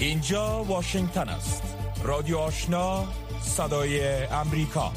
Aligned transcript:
اینجا 0.00 0.64
واشنگتن 0.64 1.28
است. 1.28 1.62
رادیو 2.02 2.38
آشنا 2.38 3.08
صدای 3.40 4.24
امریکا. 4.24 4.92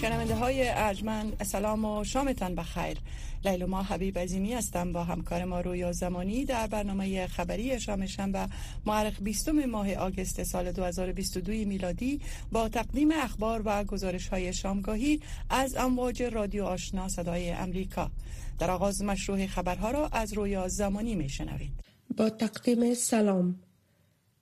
شنونده 0.00 0.34
های 0.34 0.68
ارجمند 0.68 1.42
سلام 1.42 1.84
و 1.84 2.04
شامتان 2.04 2.54
بخیر. 2.54 2.98
لیلوما 3.44 3.82
حبیب 3.82 4.18
عظیمی 4.18 4.54
هستم 4.54 4.92
با 4.92 5.04
همکار 5.04 5.44
ما 5.44 5.60
رویا 5.60 5.92
زمانی 5.92 6.44
در 6.44 6.66
برنامه 6.66 7.26
خبری 7.26 7.80
شام 7.80 8.06
شنبه 8.06 8.48
معرخ 8.86 9.20
20 9.20 9.48
ماه 9.48 9.94
آگست 9.94 10.42
سال 10.42 10.72
2022 10.72 11.52
میلادی 11.52 12.20
با 12.52 12.68
تقدیم 12.68 13.10
اخبار 13.12 13.62
و 13.64 13.84
گزارش 13.84 14.28
های 14.28 14.52
شامگاهی 14.52 15.20
از 15.50 15.76
امواج 15.76 16.22
رادیو 16.22 16.64
آشنا 16.64 17.08
صدای 17.08 17.50
امریکا. 17.50 18.10
در 18.58 18.70
آغاز 18.70 19.02
مشروع 19.02 19.46
خبرها 19.46 19.90
را 19.90 20.08
از 20.12 20.32
رویا 20.32 20.68
زمانی 20.68 21.14
می 21.14 21.28
شنوید 21.28 21.91
با 22.16 22.30
تقدیم 22.30 22.94
سلام. 22.94 23.54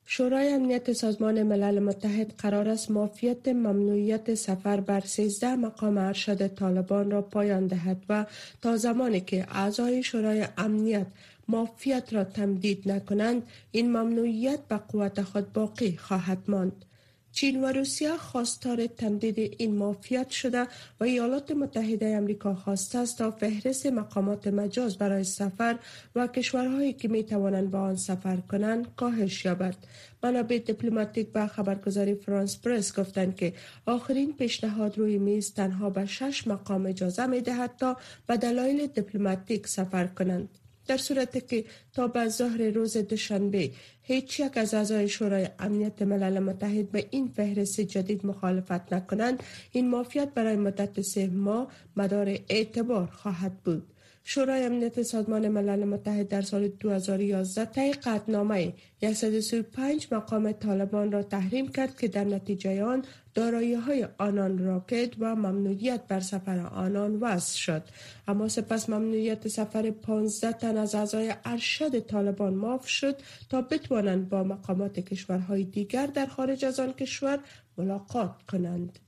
شورای 0.05 0.48
امنیت 0.48 0.92
سازمان 0.92 1.42
ملل 1.42 1.79
متحد 1.79 2.34
قرار 2.38 2.69
است 2.69 2.91
مافیت 2.91 3.48
ممنوعیت 3.48 4.34
سفر 4.34 4.80
بر 4.80 5.01
13 5.01 5.56
مقام 5.56 5.98
ارشد 5.98 6.55
طالبان 6.55 7.10
را 7.10 7.23
پایان 7.23 7.66
دهد 7.66 8.05
و 8.09 8.27
تا 8.62 8.77
زمانی 8.77 9.20
که 9.20 9.46
اعضای 9.51 10.02
شورای 10.02 10.46
امنیت 10.59 11.06
مافیت 11.48 12.12
را 12.12 12.24
تمدید 12.24 12.91
نکنند 12.93 13.43
این 13.71 13.88
ممنوعیت 13.88 14.60
به 14.68 14.77
قوت 14.77 15.23
خود 15.23 15.52
باقی 15.52 15.96
خواهد 15.96 16.38
ماند. 16.48 16.84
چین 17.33 17.65
و 17.65 17.66
روسیه 17.66 18.16
خواستار 18.16 18.87
تمدید 18.87 19.55
این 19.59 19.77
مافیات 19.77 20.30
شده 20.30 20.66
و 21.01 21.05
ایالات 21.05 21.51
متحده 21.51 22.07
امریکا 22.07 22.55
خواسته 22.55 22.98
است 22.98 23.19
تا 23.19 23.30
فهرست 23.30 23.87
مقامات 23.87 24.47
مجاز 24.47 24.98
برای 24.98 25.25
سفر 25.25 25.79
و 26.15 26.27
کشورهایی 26.27 26.93
که 26.93 27.09
می 27.09 27.24
توانند 27.24 27.71
با 27.71 27.80
آن 27.80 27.96
سفر 27.96 28.37
کنند 28.37 28.95
کاهش 28.95 29.45
یابد. 29.45 29.74
منابع 30.23 30.59
دیپلماتیک 30.59 31.29
و 31.35 31.46
خبرگزاری 31.46 32.15
فرانس 32.15 32.59
پرس 32.59 32.99
گفتند 32.99 33.37
که 33.37 33.52
آخرین 33.87 34.33
پیشنهاد 34.33 34.99
روی 34.99 35.18
میز 35.18 35.55
تنها 35.55 35.90
به 35.90 36.07
شش 36.07 36.46
مقام 36.46 36.87
اجازه 36.87 37.27
می 37.27 37.40
دهد 37.40 37.77
تا 37.77 37.96
به 38.27 38.37
دلایل 38.37 38.87
دیپلماتیک 38.87 39.66
سفر 39.66 40.07
کنند. 40.07 40.60
در 40.91 40.96
صورتی 40.96 41.41
که 41.41 41.65
تا 41.93 42.09
به 42.09 42.29
ظهر 42.29 42.63
روز 42.63 42.96
دوشنبه 42.96 43.71
هیچ 44.02 44.41
یک 44.41 44.59
از 44.59 44.74
اعضای 44.74 45.09
شورای 45.09 45.49
امنیت 45.59 46.02
ملل 46.02 46.38
متحد 46.38 46.91
به 46.91 47.07
این 47.10 47.29
فهرست 47.29 47.80
جدید 47.80 48.27
مخالفت 48.27 48.93
نکنند 48.93 49.43
این 49.73 49.91
مافیات 49.91 50.35
برای 50.35 50.57
مدت 50.57 51.01
سه 51.01 51.27
ماه 51.27 51.73
مدار 51.96 52.38
اعتبار 52.49 53.07
خواهد 53.07 53.52
بود. 53.65 53.83
شورای 54.24 54.65
امنیت 54.65 55.02
سازمان 55.02 55.49
ملل 55.49 55.85
متحد 55.85 56.29
در 56.29 56.43
سال 56.43 56.68
2011 56.68 57.65
طی 57.65 57.93
قطعنامه 57.93 58.73
135 59.02 60.09
مقام 60.12 60.52
طالبان 60.52 61.12
را 61.12 61.23
تحریم 61.23 61.68
کرد 61.68 61.99
که 61.99 62.09
در 62.09 62.24
نتیجه 62.24 62.85
آن 62.85 63.04
دارایی 63.35 63.74
های 63.74 64.09
آنان 64.19 64.59
راکت 64.59 65.10
و 65.19 65.37
ممنوعیت 65.37 66.06
بر 66.09 66.21
سفر 66.21 66.59
آنان 66.59 67.16
وضع 67.21 67.56
شد. 67.56 67.82
اما 68.28 68.49
سپس 68.49 68.88
ممنوعیت 68.91 69.49
سفر 69.49 69.91
15 69.91 70.53
تن 70.53 70.77
از 70.77 70.94
اعضای 70.94 71.34
ارشد 71.44 71.99
طالبان 72.00 72.55
معاف 72.55 72.88
شد 72.88 73.16
تا 73.49 73.62
بتوانند 73.62 74.28
با 74.28 74.43
مقامات 74.44 75.00
کشورهای 75.00 75.65
دیگر 75.65 76.06
در 76.06 76.27
خارج 76.27 76.65
از 76.65 76.81
آن 76.81 76.93
کشور 76.93 77.38
ملاقات 77.78 78.43
کنند. 78.50 78.99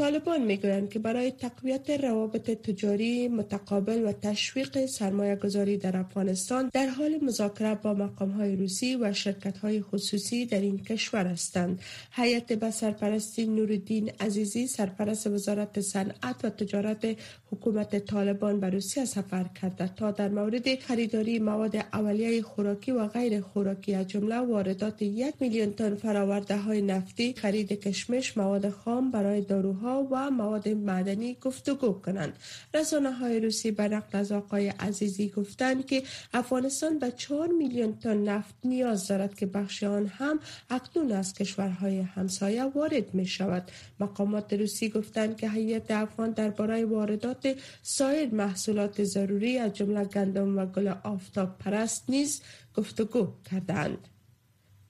طالبان 0.00 0.42
می‌گویند 0.42 0.90
که 0.90 0.98
برای 0.98 1.30
تقویت 1.30 1.90
روابط 1.90 2.50
تجاری 2.50 3.28
متقابل 3.28 4.04
و 4.04 4.12
تشویق 4.12 4.86
سرمایه 4.86 5.36
گذاری 5.36 5.76
در 5.76 5.96
افغانستان 5.96 6.70
در 6.72 6.86
حال 6.86 7.18
مذاکره 7.22 7.74
با 7.74 7.94
مقام 7.94 8.30
های 8.30 8.56
روسی 8.56 8.96
و 8.96 9.12
شرکت 9.12 9.58
های 9.58 9.82
خصوصی 9.82 10.46
در 10.46 10.60
این 10.60 10.78
کشور 10.78 11.26
هستند. 11.26 11.80
هیئت 12.12 12.52
به 12.52 12.70
سرپرستی 12.70 13.46
نورالدین 13.46 14.10
عزیزی 14.20 14.66
سرپرست 14.66 15.26
وزارت 15.26 15.80
صنعت 15.80 16.44
و 16.44 16.50
تجارت 16.50 17.16
حکومت 17.50 17.98
طالبان 17.98 18.60
به 18.60 18.70
روسیه 18.70 19.04
سفر 19.04 19.46
کرده 19.62 19.90
تا 19.96 20.10
در 20.10 20.28
مورد 20.28 20.78
خریداری 20.78 21.38
مواد 21.38 21.76
اولیه 21.76 22.42
خوراکی 22.42 22.92
و 22.92 23.06
غیر 23.06 23.40
خوراکی 23.40 23.94
از 23.94 24.06
جمله 24.06 24.38
واردات 24.38 25.02
یک 25.02 25.34
میلیون 25.40 25.72
تن 25.72 25.94
فراورده 25.94 26.56
های 26.56 26.82
نفتی 26.82 27.34
خرید 27.36 27.72
کشمش 27.72 28.36
مواد 28.36 28.68
خام 28.68 29.10
برای 29.10 29.40
داروها 29.40 29.89
و 29.92 30.30
مواد 30.30 30.68
معدنی 30.68 31.34
گفتگو 31.34 31.92
کنند. 31.92 32.38
رسانه 32.74 33.12
های 33.12 33.40
روسی 33.40 33.70
به 33.70 33.88
نقل 33.88 34.18
از 34.18 34.32
آقای 34.32 34.68
عزیزی 34.68 35.28
گفتند 35.28 35.86
که 35.86 36.02
افغانستان 36.32 36.98
به 36.98 37.10
4 37.10 37.48
میلیون 37.48 37.98
تن 37.98 38.16
نفت 38.16 38.54
نیاز 38.64 39.08
دارد 39.08 39.34
که 39.34 39.46
بخش 39.46 39.82
آن 39.82 40.06
هم 40.06 40.40
اکنون 40.70 41.12
از 41.12 41.34
کشورهای 41.34 42.00
همسایه 42.00 42.64
وارد 42.64 43.14
می 43.14 43.26
شود. 43.26 43.70
مقامات 44.00 44.52
روسی 44.52 44.88
گفتند 44.88 45.36
که 45.36 45.50
هیئت 45.50 45.90
افغان 45.90 46.30
درباره 46.30 46.84
واردات 46.84 47.56
سایر 47.82 48.34
محصولات 48.34 49.04
ضروری 49.04 49.58
از 49.58 49.72
جمله 49.72 50.04
گندم 50.04 50.58
و 50.58 50.66
گل 50.66 50.88
آفتاب 51.04 51.58
پرست 51.58 52.04
نیز 52.10 52.42
گفتگو 52.74 53.28
کردند. 53.50 54.08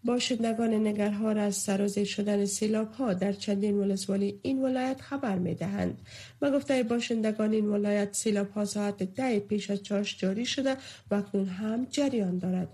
باشندگان 0.05 0.75
نگرهار 0.75 1.39
از 1.39 1.57
سرازیر 1.57 2.05
شدن 2.05 2.45
سیلاب 2.45 2.93
ها 2.93 3.15
در 3.15 3.33
چندین 3.33 3.79
ولسوالی 3.79 4.41
این 4.43 4.63
ولایت 4.63 5.01
خبر 5.01 5.39
می 5.39 5.55
دهند. 5.55 5.99
و 6.43 6.51
گفته 6.51 6.83
باشندگان 6.83 7.53
این 7.53 7.67
ولایت 7.67 8.09
سیلاب 8.13 8.51
ها 8.51 8.65
ساعت 8.65 9.03
ده 9.03 9.41
پیش 9.41 9.71
از 9.71 9.83
چاش 9.83 10.19
جاری 10.19 10.47
شده 10.47 10.77
و 11.11 11.15
اکنون 11.15 11.47
هم 11.47 11.87
جریان 11.91 12.39
دارد. 12.39 12.69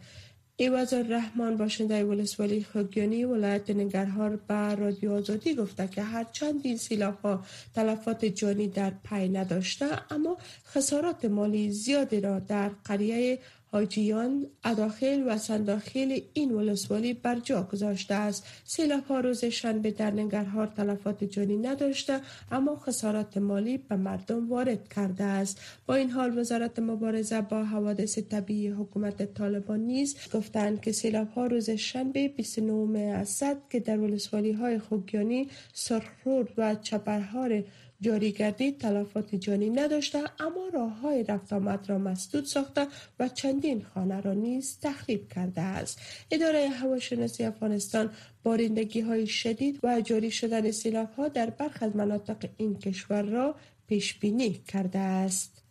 ایواز 0.59 0.93
رحمان 0.93 1.57
باشنده 1.57 2.05
ولسوالی 2.05 2.63
خگیانی 2.65 3.25
ولایت 3.25 3.71
نگرهار 3.71 4.37
به 4.37 4.75
رادیو 4.75 5.13
آزادی 5.13 5.55
گفته 5.55 5.89
که 5.89 6.03
هرچند 6.03 6.61
این 6.63 6.77
سیلاب 6.77 7.19
ها 7.21 7.45
تلفات 7.75 8.25
جانی 8.25 8.69
در 8.69 8.93
پی 9.05 9.29
نداشته 9.29 9.87
اما 10.11 10.37
خسارات 10.67 11.25
مالی 11.25 11.71
زیادی 11.71 12.21
را 12.21 12.39
در 12.39 12.71
قریه 12.85 13.39
حاجیان 13.77 14.47
اداخل 14.65 15.23
و 15.27 15.39
سنداخل 15.39 16.21
این 16.33 16.53
ولسوالی 16.53 17.15
بر 17.15 17.41
جا 17.41 17.63
گذاشته 17.63 18.15
است. 18.15 18.47
سیلاب 18.65 19.05
ها 19.05 19.21
روز 19.21 19.45
شنبه 19.45 19.91
در 19.91 20.11
ننگرهار 20.11 20.67
تلفات 20.67 21.25
جانی 21.25 21.57
نداشته 21.57 22.21
اما 22.53 22.77
خسارات 22.77 23.37
مالی 23.39 23.79
به 23.79 23.97
مردم 23.97 24.49
وارد 24.49 24.89
کرده 24.89 25.25
است. 25.25 25.61
با 25.87 25.95
این 25.95 26.11
حال 26.11 26.39
وزارت 26.39 26.79
مبارزه 26.79 27.41
با 27.41 27.65
حوادث 27.65 28.19
طبیعی 28.19 28.69
حکومت 28.69 29.35
طالبان 29.35 29.81
نیز 29.81 30.17
گفتند 30.35 30.81
که 30.81 30.93
سیلاب 30.93 31.29
ها 31.29 31.47
روز 31.47 31.71
شنبه 31.71 32.29
29 32.29 32.99
اسد 32.99 33.57
که 33.71 33.81
در 33.81 33.99
ولسوالی 33.99 34.53
های 34.53 34.79
خوگیانی 34.79 35.49
سرخرود 35.73 36.49
و 36.57 36.75
چپرهار 36.75 37.63
جاری 38.01 38.33
گردید 38.33 38.79
تلفات 38.79 39.35
جانی 39.35 39.71
نداشته 39.71 40.19
اما 40.41 40.69
راه 40.75 40.93
های 40.93 41.23
رفت 41.23 41.53
آمد 41.53 41.89
را 41.89 41.99
مسدود 41.99 42.45
ساخته 42.45 42.87
و 43.19 43.29
چندین 43.29 43.87
خانه 43.95 44.21
را 44.21 44.35
نیز 44.35 44.79
تخریب 44.83 45.29
کرده 45.29 45.61
است. 45.61 46.01
اداره 46.31 46.69
هواشناسی 46.69 47.45
افغانستان 47.45 48.11
بارندگی 48.43 49.01
های 49.01 49.27
شدید 49.27 49.81
و 49.83 50.01
جاری 50.01 50.31
شدن 50.31 50.71
سیلاب 50.71 51.13
ها 51.13 51.29
در 51.29 51.51
برخی 51.51 51.85
از 51.85 51.97
مناطق 51.97 52.49
این 52.57 52.79
کشور 52.79 53.23
را 53.23 53.55
پیش 53.87 54.15
بینی 54.19 54.53
کرده 54.53 54.99
است. 54.99 55.63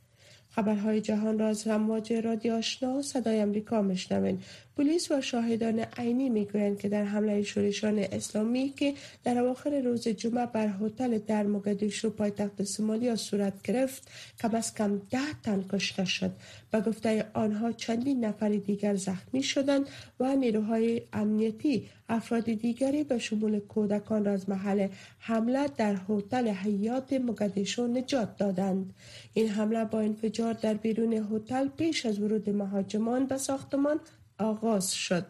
خبرهای 0.50 1.02
جهان 1.02 1.40
را 1.40 1.48
از 1.48 1.68
امواج 1.68 2.14
رادیو 2.14 2.54
آشنا 2.54 3.02
صدای 3.02 3.40
امریکا 3.40 3.82
مشنوین 3.82 4.40
پلیس 4.78 5.12
و 5.12 5.22
شاهدان 5.22 5.80
عینی 5.80 6.30
می‌گویند 6.30 6.80
که 6.80 6.90
در 6.90 7.04
حمله 7.04 7.44
شورشان 7.44 8.00
اسلامی 8.00 8.74
که 8.78 8.94
در 9.24 9.38
اواخر 9.38 9.82
روز 9.82 10.08
جمعه 10.08 10.46
بر 10.46 10.74
هتل 10.82 11.18
در 11.18 11.44
موگادیشو 11.44 12.10
پایتخت 12.10 12.64
سومالیا 12.64 13.16
صورت 13.16 13.62
گرفت 13.62 14.08
کم 14.40 14.56
از 14.56 14.74
کم 14.74 15.02
ده 15.10 15.42
تن 15.44 15.66
کشته 15.72 16.06
شد. 16.06 16.32
و 16.74 16.82
گفته 16.82 17.26
آنها 17.34 17.72
چندین 17.72 18.26
نفر 18.26 18.50
دیگر 18.50 18.96
زخمی 18.96 19.44
شدند 19.44 19.88
و 20.20 20.36
نیروهای 20.36 21.02
امنیتی 21.14 21.90
افراد 22.10 22.44
دیگری 22.44 23.04
به 23.04 23.18
شمول 23.18 23.60
کودکان 23.60 24.26
را 24.26 24.32
از 24.32 24.50
محل 24.50 24.88
حمله 25.20 25.68
در 25.78 25.98
هتل 26.10 26.48
حیات 26.48 27.14
موگادیشو 27.14 27.88
نجات 27.88 28.38
دادند. 28.38 28.94
این 29.34 29.50
حمله 29.50 29.86
با 29.86 30.00
انفجار 30.00 30.54
در 30.54 30.74
بیرون 30.74 31.14
هتل 31.14 31.68
پیش 31.68 32.06
از 32.06 32.20
ورود 32.20 32.50
مهاجمان 32.50 33.26
به 33.26 33.38
ساختمان 33.38 34.00
آغاز 34.38 34.94
شد. 34.94 35.26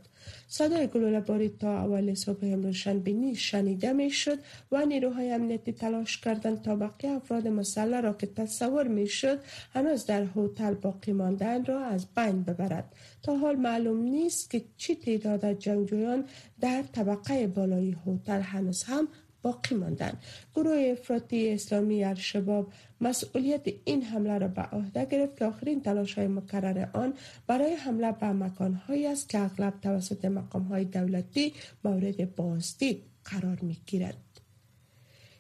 صدای 0.48 0.88
گلوله 0.88 1.50
تا 1.50 1.78
اول 1.78 2.14
صبح 2.14 2.40
امروز 2.44 2.76
شنبه 2.76 3.34
شنیده 3.34 3.94
می 3.94 4.10
شد 4.10 4.40
و 4.72 4.86
نیروهای 4.86 5.32
امنیتی 5.32 5.74
تلاش 5.74 6.18
کردند 6.18 6.62
تا 6.62 6.76
بقیه 6.76 7.12
افراد 7.12 7.48
مسلح 7.48 8.00
را 8.00 8.14
که 8.14 8.28
تصور 8.28 8.88
می 8.88 9.08
شد 9.08 9.40
هنوز 9.74 10.06
در 10.06 10.28
هتل 10.36 10.74
باقی 10.74 11.12
ماندن 11.12 11.66
را 11.66 11.86
از 11.86 12.08
بین 12.16 12.44
ببرد. 12.44 12.96
تا 13.24 13.38
حال 13.38 13.56
معلوم 13.56 13.98
نیست 13.98 14.50
که 14.50 14.66
چی 14.78 14.96
تعداد 14.96 15.54
جنگجویان 15.60 16.26
در 16.62 16.84
طبقه 16.84 17.48
بالای 17.48 17.96
هتل 18.08 18.42
هنوز 18.42 18.84
هم 18.84 19.08
باقی 19.46 19.76
ماندند 19.76 20.18
گروه 20.56 20.78
افراطی 20.92 21.50
اسلامی 21.54 22.04
الشباب 22.04 22.72
مسئولیت 23.02 23.62
این 23.86 24.02
حمله 24.02 24.38
را 24.38 24.48
به 24.48 24.62
عهده 24.62 25.06
گرفت 25.06 25.38
که 25.38 25.46
آخرین 25.46 25.82
تلاش 25.82 26.14
های 26.14 26.28
مکرر 26.28 26.88
آن 26.94 27.14
برای 27.48 27.74
حمله 27.74 28.12
به 28.12 28.28
مکانهایی 28.28 29.08
است 29.08 29.30
که 29.30 29.40
اغلب 29.40 29.74
توسط 29.82 30.26
مقام 30.26 30.64
های 30.64 30.86
دولتی 30.86 31.54
مورد 31.84 32.36
بازدید 32.36 33.04
قرار 33.26 33.60
می 33.62 33.78
گیرد. 33.86 34.18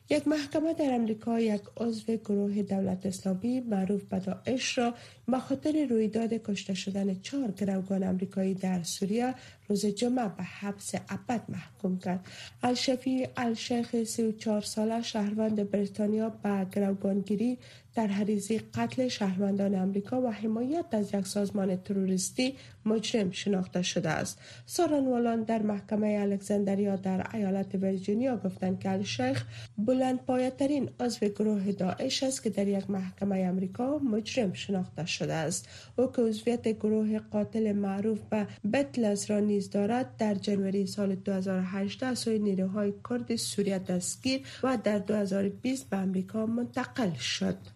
یک 0.09 0.27
محکمه 0.27 0.73
در 0.73 0.93
امریکا 0.93 1.39
یک 1.39 1.61
عضو 1.77 2.15
گروه 2.15 2.61
دولت 2.61 3.05
اسلامی 3.05 3.59
معروف 3.59 4.03
به 4.03 4.19
داعش 4.19 4.77
را 4.77 4.93
به 5.27 5.39
خاطر 5.39 5.85
رویداد 5.89 6.33
کشته 6.33 6.73
شدن 6.73 7.19
چهار 7.21 7.51
گروگان 7.51 8.03
امریکایی 8.03 8.53
در 8.53 8.83
سوریه 8.83 9.35
روز 9.67 9.85
جمعه 9.85 10.27
به 10.27 10.43
حبس 10.43 10.95
ابد 11.09 11.41
محکوم 11.49 11.99
کرد. 11.99 12.27
الشفی 12.63 13.27
الشیخ 13.37 14.03
34 14.03 14.61
ساله 14.61 15.01
شهروند 15.01 15.71
بریتانیا 15.71 16.29
به 16.29 16.67
گروگانگیری 16.71 17.57
در 17.95 18.07
حریزی 18.07 18.61
قتل 18.73 19.07
شهروندان 19.07 19.75
امریکا 19.75 20.21
و 20.21 20.31
حمایت 20.31 20.85
از 20.91 21.13
یک 21.13 21.27
سازمان 21.27 21.75
تروریستی 21.75 22.55
مجرم 22.85 23.31
شناخته 23.31 23.81
شده 23.81 24.09
است. 24.09 24.39
سارانوالان 24.65 25.43
در 25.43 25.61
محکمه 25.61 26.17
الکساندریا 26.21 26.95
در 26.95 27.35
ایالت 27.35 27.75
ویرجینیا 27.75 28.37
گفتند 28.37 28.79
که 28.79 28.91
الشیخ 28.91 29.45
بلند 29.77 30.19
پایترین 30.25 30.89
عضو 30.99 31.27
گروه 31.27 31.71
داعش 31.71 32.23
است 32.23 32.43
که 32.43 32.49
در 32.49 32.67
یک 32.67 32.89
محکمه 32.89 33.37
امریکا 33.37 33.97
مجرم 33.97 34.53
شناخته 34.53 35.05
شده 35.05 35.14
است. 35.21 35.69
او 35.95 36.11
که 36.11 36.21
عضویت 36.21 36.67
گروه 36.67 37.19
قاتل 37.19 37.71
معروف 37.71 38.19
به 38.29 38.47
بتلز 38.73 39.25
را 39.25 39.39
نیز 39.39 39.69
دارد 39.69 40.17
در 40.17 40.35
جنوری 40.35 40.87
سال 40.87 41.15
2018 41.15 42.15
سوی 42.15 42.39
نیروهای 42.39 42.93
کرد 43.09 43.35
سوریه 43.35 43.79
دستگیر 43.79 44.41
و 44.63 44.77
در 44.83 44.99
2020 44.99 45.89
به 45.89 45.97
امریکا 45.97 46.45
منتقل 46.45 47.13
شد. 47.13 47.74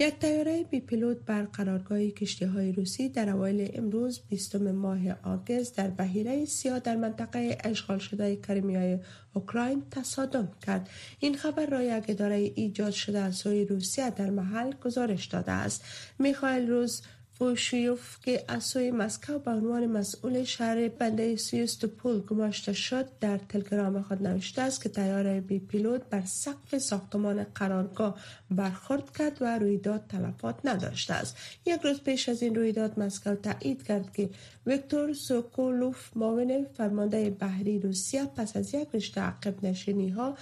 یک 0.00 0.18
تیاره 0.18 0.64
بی 0.64 0.80
پیلوت 0.80 1.16
بر 1.26 1.42
قرارگاه 1.42 2.06
کشتی 2.06 2.44
های 2.44 2.72
روسی 2.72 3.08
در 3.08 3.30
اوایل 3.30 3.70
امروز 3.74 4.20
20 4.28 4.56
ماه 4.56 4.98
آگست 5.22 5.76
در 5.76 5.88
بحیره 5.88 6.44
سیاه 6.44 6.80
در 6.80 6.96
منطقه 6.96 7.58
اشغال 7.64 7.98
شده 7.98 8.36
کریمیای 8.36 8.98
اوکراین 9.34 9.82
تصادم 9.90 10.52
کرد. 10.66 10.88
این 11.18 11.36
خبر 11.36 11.66
را 11.66 11.82
یک 11.82 12.04
اداره 12.08 12.34
ایجاد 12.34 12.90
شده 12.90 13.18
از 13.18 13.36
سوی 13.36 13.64
روسیه 13.64 14.10
در 14.10 14.30
محل 14.30 14.72
گزارش 14.84 15.26
داده 15.26 15.52
است. 15.52 15.84
میخائیل 16.18 16.68
روز 16.68 17.02
بوشیوف 17.38 18.18
که 18.22 18.44
از 18.48 18.76
مسکو 18.76 19.38
به 19.38 19.50
عنوان 19.50 19.86
مسئول 19.86 20.44
شهر 20.44 20.88
بنده 20.88 21.36
سیوستوپول 21.36 22.20
گماشته 22.20 22.72
شد 22.72 23.06
در 23.20 23.38
تلگرام 23.38 24.02
خود 24.02 24.26
نوشته 24.26 24.62
است 24.62 24.82
که 24.82 24.88
تیاره 24.88 25.40
بی 25.40 25.58
پیلوت 25.58 26.02
بر 26.10 26.22
سقف 26.24 26.78
ساختمان 26.78 27.44
قرارگاه 27.44 28.18
برخورد 28.50 29.16
کرد 29.16 29.36
و 29.40 29.58
رویداد 29.58 30.04
تلفات 30.08 30.54
نداشته 30.64 31.14
است. 31.14 31.36
یک 31.66 31.80
روز 31.80 32.00
پیش 32.00 32.28
از 32.28 32.42
این 32.42 32.54
رویداد 32.54 33.00
مسکو 33.00 33.34
تایید 33.34 33.82
کرد 33.82 34.12
که 34.12 34.30
ویکتور 34.66 35.12
سوکولوف 35.12 36.16
معاون 36.16 36.66
فرمانده 36.76 37.30
بحری 37.30 37.78
روسیه 37.78 38.24
پس 38.24 38.56
از 38.56 38.74
یک 38.74 38.88
رشته 38.94 39.20
عقب 39.20 39.66
نشینی 39.66 40.08
ها 40.08 40.36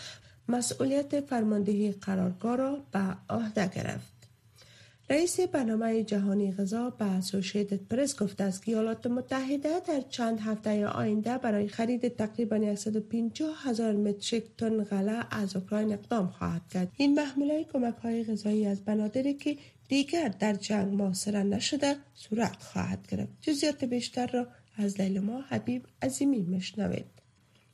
مسئولیت 0.49 1.21
فرماندهی 1.21 1.93
قرارگاه 1.93 2.57
را 2.57 2.83
به 2.93 3.17
عهده 3.31 3.69
گرفت. 3.69 4.16
رئیس 5.11 5.41
برنامه 5.41 6.03
جهانی 6.03 6.53
غذا 6.53 6.91
به 6.91 7.05
اسوسییتد 7.05 7.81
پرس 7.91 8.23
گفته 8.23 8.45
است 8.45 8.65
که 8.65 8.73
ایالات 8.73 9.07
متحده 9.07 9.81
در 9.81 10.01
چند 10.01 10.41
هفته 10.41 10.87
آینده 10.87 11.39
برای 11.39 11.69
خرید 11.69 12.09
تقریبا 12.09 12.77
150 12.77 13.69
هزار 13.69 13.93
متریک 13.93 14.45
تن 14.59 14.85
غله 14.85 15.27
از 15.31 15.57
اوکراین 15.57 15.93
اقدام 15.93 16.27
خواهد 16.29 16.63
کرد. 16.71 16.93
این 16.97 17.15
محموله 17.15 17.65
کمک 17.65 17.95
های 17.95 18.25
غذایی 18.25 18.67
از 18.67 18.85
بنادری 18.85 19.35
که 19.35 19.57
دیگر 19.89 20.29
در 20.29 20.53
جنگ 20.55 20.95
محاصره 20.95 21.43
نشده 21.43 21.97
صورت 22.15 22.63
خواهد 22.63 23.07
گرفت. 23.09 23.33
جزئیات 23.41 23.85
بیشتر 23.85 24.27
را 24.27 24.47
از 24.77 25.01
لیلما 25.01 25.41
حبیب 25.41 25.83
عظیمی 26.03 26.43
می‌شنوید 26.43 27.16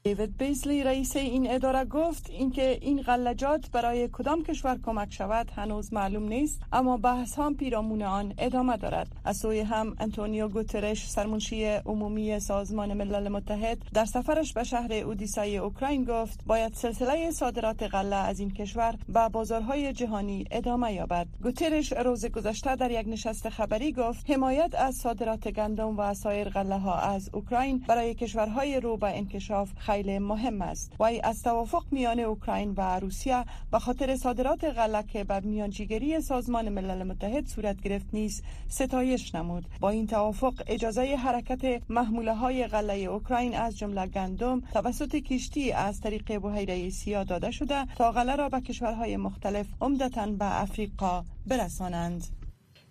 دیوید 0.05 0.37
بیزلی 0.39 0.85
رئیس 0.85 1.17
این 1.17 1.51
اداره 1.51 1.85
گفت 1.85 2.31
اینکه 2.31 2.79
این 2.81 3.03
غله‌جات 3.03 3.71
برای 3.71 4.09
کدام 4.13 4.43
کشور 4.43 4.79
کمک 4.85 5.13
شود 5.13 5.51
هنوز 5.57 5.93
معلوم 5.93 6.29
نیست 6.29 6.61
اما 6.73 6.97
بحث 6.97 7.39
هم 7.39 7.55
پیرامون 7.55 8.03
آن 8.03 8.35
ادامه 8.39 8.77
دارد. 8.77 9.09
از 9.25 9.37
سوی 9.37 9.61
هم 9.61 9.97
انتونیو 10.01 10.49
گوترش 10.49 11.11
سرمنشی 11.11 11.65
عمومی 11.65 12.41
سازمان 12.41 12.93
ملل 12.93 13.29
متحد 13.29 13.79
در 13.95 14.05
سفرش 14.05 14.53
به 14.53 14.65
شهر 14.65 14.93
اودیسای 14.93 15.59
اوکراین 15.59 16.05
گفت 16.05 16.41
باید 16.47 16.75
سلسله 16.75 17.31
صادرات 17.31 17.83
غله 17.83 18.17
از 18.17 18.41
این 18.41 18.51
کشور 18.51 18.95
به 19.09 19.29
بازارهای 19.29 19.93
جهانی 19.93 20.45
ادامه 20.51 20.93
یابد. 20.93 21.27
گوترش 21.43 21.93
روز 21.93 22.27
گذشته 22.27 22.77
در 22.77 22.91
یک 22.91 23.09
نشست 23.09 23.49
خبری 23.49 23.93
گفت 23.93 24.31
حمایت 24.31 24.75
از 24.75 24.95
صادرات 24.95 25.49
گندم 25.49 25.99
و 25.99 26.15
سایر 26.15 26.49
غله 26.49 26.79
ها 26.79 26.99
از 26.99 27.31
اوکراین 27.33 27.85
برای 27.89 28.15
کشورهای 28.15 28.81
رو 28.81 28.97
به 28.97 29.17
انکشاف 29.17 29.71
خیلی 29.93 30.19
مهم 30.19 30.63
است. 30.63 30.93
و 30.99 31.05
از 31.23 31.43
توافق 31.43 31.85
میان 31.91 32.21
اوکراین 32.21 32.75
و 32.77 33.01
روسیه 33.01 33.45
به 33.73 33.79
خاطر 33.79 34.17
صادرات 34.17 34.65
غله 34.65 35.03
که 35.03 35.25
به 35.25 35.41
میانجیگری 35.41 36.21
سازمان 36.21 36.69
ملل 36.69 37.03
متحد 37.03 37.47
صورت 37.47 37.81
گرفت 37.81 38.07
نیز 38.13 38.43
ستایش 38.69 39.35
نمود. 39.35 39.65
با 39.81 39.91
این 39.91 40.07
توافق 40.07 40.55
اجازه 40.67 41.17
حرکت 41.17 41.83
محموله 41.89 42.35
های 42.35 42.67
غله 42.67 42.95
اوکراین 42.95 43.55
از 43.55 43.79
جمله 43.79 44.07
گندم 44.07 44.61
توسط 44.61 45.17
کشتی 45.17 45.73
از 45.73 46.01
طریق 46.01 46.39
بحیره 46.39 46.91
سیاه 46.91 47.25
داده 47.25 47.51
شده 47.51 47.87
تا 47.87 48.13
غله 48.13 48.37
را 48.37 48.49
به 48.49 48.61
کشورهای 48.61 49.17
مختلف 49.17 49.67
عمدتا 49.81 50.27
به 50.27 50.63
افریقا 50.63 51.25
برسانند. 51.47 52.42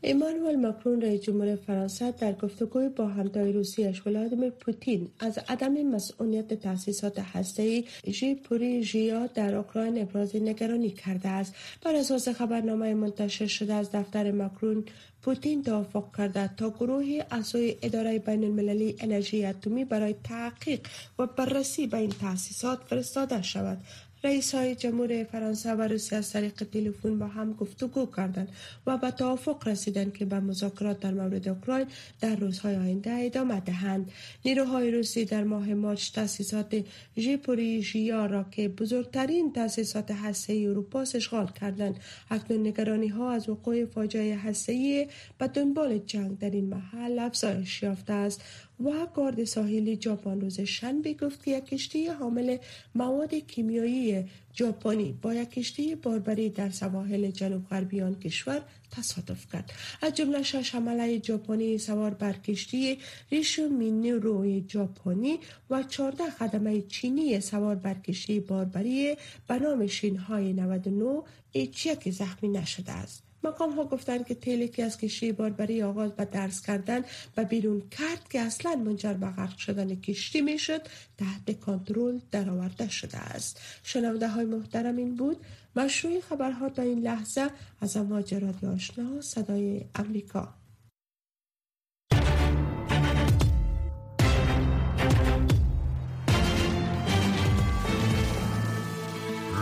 ایمانوئل 0.03 0.55
ماکرون 0.55 1.01
رئیس 1.01 1.21
جمهور 1.21 1.55
فرانسه 1.55 2.11
در 2.11 2.33
گفتگوی 2.33 2.89
با 2.89 3.07
همتای 3.07 3.51
روسیش 3.51 4.07
ولادیمیر 4.07 4.49
پوتین 4.49 5.09
از 5.19 5.39
عدم 5.49 5.83
مسئولیت 5.83 6.53
تاسیسات 6.53 7.19
هسته‌ای 7.19 7.85
ژیپوری 8.07 8.83
ژیا 8.83 9.27
در 9.27 9.55
اوکراین 9.55 10.01
ابراز 10.01 10.35
نگرانی 10.35 10.89
کرده 10.89 11.29
است. 11.29 11.55
بر 11.81 11.95
اساس 11.95 12.29
خبرنامه 12.29 12.93
منتشر 12.93 13.47
شده 13.47 13.73
از 13.73 13.91
دفتر 13.91 14.31
ماکرون 14.31 14.85
پوتین 15.21 15.63
توافق 15.63 16.17
کرده 16.17 16.49
تا 16.55 16.69
گروهی 16.69 17.23
از 17.29 17.55
اداره 17.55 18.19
بین 18.19 18.43
المللی 18.43 18.95
انرژی 18.99 19.45
اتمی 19.45 19.85
برای 19.85 20.15
تحقیق 20.23 20.87
و 21.19 21.27
بررسی 21.27 21.87
به 21.87 21.97
این 21.97 22.09
تاسیسات 22.21 22.79
فرستاده 22.83 23.41
شود. 23.41 23.77
رئیس 24.23 24.55
های 24.55 24.75
جمهور 24.75 25.23
فرانسه 25.23 25.73
و 25.73 25.81
روسیه 25.81 26.17
از 26.17 26.31
طریق 26.31 26.53
تلفن 26.53 27.19
با 27.19 27.27
هم 27.27 27.53
گفتگو 27.53 28.05
کردند 28.05 28.49
و 28.87 28.97
به 28.97 29.11
توافق 29.11 29.67
رسیدند 29.67 30.13
که 30.13 30.25
به 30.25 30.39
مذاکرات 30.39 30.99
در 30.99 31.11
مورد 31.11 31.47
اوکراین 31.47 31.87
در 32.21 32.35
روزهای 32.35 32.75
آینده 32.75 33.11
ادامه 33.11 33.59
دهند. 33.59 34.11
نیروهای 34.45 34.91
روسی 34.91 35.25
در 35.25 35.43
ماه 35.43 35.73
مارچ 35.73 36.11
تاسیسات 36.11 36.83
ژیپوریژیا 37.17 38.25
را 38.25 38.45
که 38.51 38.67
بزرگترین 38.67 39.53
تاسیسات 39.53 40.11
هسته‌ای 40.11 40.65
اروپا 40.67 41.01
اشغال 41.01 41.47
کردند. 41.61 41.99
اکنون 42.29 42.67
نگرانی 42.67 43.07
ها 43.07 43.31
از 43.31 43.49
وقوع 43.49 43.85
فاجعه 43.85 44.37
هسته‌ای 44.37 45.07
به 45.37 45.47
دنبال 45.47 45.97
جنگ 45.97 46.37
در 46.37 46.49
این 46.49 46.65
محل 46.65 47.19
افزایش 47.19 47.83
یافته 47.83 48.13
است. 48.13 48.41
و 48.85 49.07
گارد 49.15 49.43
ساحلی 49.43 49.99
ژاپن 50.01 50.41
روز 50.41 50.59
شنبه 50.59 51.13
گفت 51.13 51.43
که 51.43 51.51
یک 51.51 51.65
کشتی 51.65 52.07
حامل 52.07 52.57
مواد 52.95 53.33
کیمیایی 53.33 54.25
ژاپنی 54.55 55.17
با 55.21 55.33
یک 55.33 55.49
کشتی 55.49 55.95
باربری 55.95 56.49
در 56.49 56.69
سواحل 56.69 57.31
جنوب 57.31 57.67
غربی 57.69 58.01
آن 58.01 58.19
کشور 58.19 58.61
تصادف 58.91 59.51
کرد. 59.53 59.71
از 60.01 60.13
جمله 60.13 60.43
شش 60.43 60.75
حمله 60.75 61.21
ژاپنی 61.23 61.77
سوار 61.77 62.13
بر 62.13 62.33
کشتی 62.33 62.97
ریشو 63.31 63.69
مینورو 63.69 64.61
ژاپنی 64.67 65.39
و 65.69 65.83
چهارده 65.83 66.29
خدمه 66.29 66.81
چینی 66.81 67.39
سوار 67.39 67.75
بر 67.75 67.93
کشتی 67.93 68.39
باربری 68.39 69.15
به 69.47 69.59
نام 69.59 69.87
شینهای 69.87 70.53
99 70.53 71.21
هیچ 71.51 71.85
یک 71.85 72.09
زخمی 72.09 72.49
نشده 72.49 72.91
است. 72.91 73.30
مقام 73.43 73.71
ها 73.71 73.83
گفتند 73.83 74.27
که 74.27 74.35
تیلی 74.35 74.67
که 74.67 74.83
از 74.83 74.97
کشتی 74.97 75.31
باربری 75.31 75.83
آغاز 75.83 76.11
به 76.11 76.25
درس 76.25 76.61
کردن 76.61 77.03
و 77.37 77.45
بیرون 77.45 77.81
کرد 77.89 78.29
که 78.29 78.39
اصلا 78.39 78.75
منجر 78.75 79.13
به 79.13 79.27
غرق 79.27 79.57
شدن 79.57 79.95
کشتی 79.95 80.41
می 80.41 80.59
شد 80.59 80.81
تحت 81.17 81.59
کنترل 81.59 82.19
درآورده 82.31 82.89
شده 82.89 83.17
است. 83.17 83.61
شنونده 83.83 84.27
های 84.27 84.45
محترم 84.45 84.97
این 84.97 85.15
بود. 85.15 85.37
مشروع 85.75 86.19
خبرها 86.19 86.69
تا 86.69 86.81
این 86.81 86.99
لحظه 86.99 87.49
از 87.81 87.97
امواج 87.97 88.33
رادیو 88.33 88.69
آشنا 88.69 89.21
صدای 89.21 89.85
امریکا. 89.95 90.53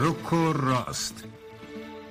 روکو 0.01 0.53
راست 0.53 1.23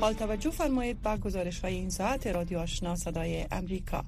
حال 0.00 0.12
توجه 0.12 0.50
فرمایید 0.50 1.02
به 1.02 1.16
گزارش 1.16 1.60
های 1.60 1.74
این 1.74 1.90
ساعت 1.90 2.26
رادیو 2.26 2.58
آشنا 2.58 2.96
صدای 2.96 3.46
امریکا. 3.50 4.04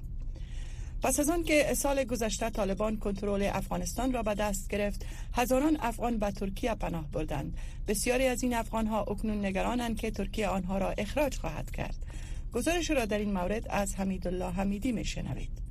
پس 1.01 1.19
از 1.19 1.29
آن 1.29 1.43
که 1.43 1.73
سال 1.73 2.03
گذشته 2.03 2.49
طالبان 2.49 2.97
کنترل 2.97 3.49
افغانستان 3.53 4.13
را 4.13 4.23
به 4.23 4.33
دست 4.33 4.69
گرفت 4.69 5.05
هزاران 5.33 5.77
افغان 5.81 6.17
به 6.17 6.31
ترکیه 6.31 6.75
پناه 6.75 7.11
بردند. 7.11 7.57
بسیاری 7.87 8.25
از 8.25 8.43
این 8.43 8.53
افغان 8.53 8.87
ها 8.87 9.01
اکنون 9.01 9.45
نگرانند 9.45 9.97
که 9.97 10.11
ترکیه 10.11 10.47
آنها 10.47 10.77
را 10.77 10.93
اخراج 10.97 11.37
خواهد 11.37 11.71
کرد. 11.71 12.05
گزارش 12.53 12.91
را 12.91 13.05
در 13.05 13.17
این 13.17 13.33
مورد 13.33 13.67
از 13.69 13.95
حمیدالله 13.95 14.51
حمیدی 14.51 14.91
میشنوید 14.91 15.62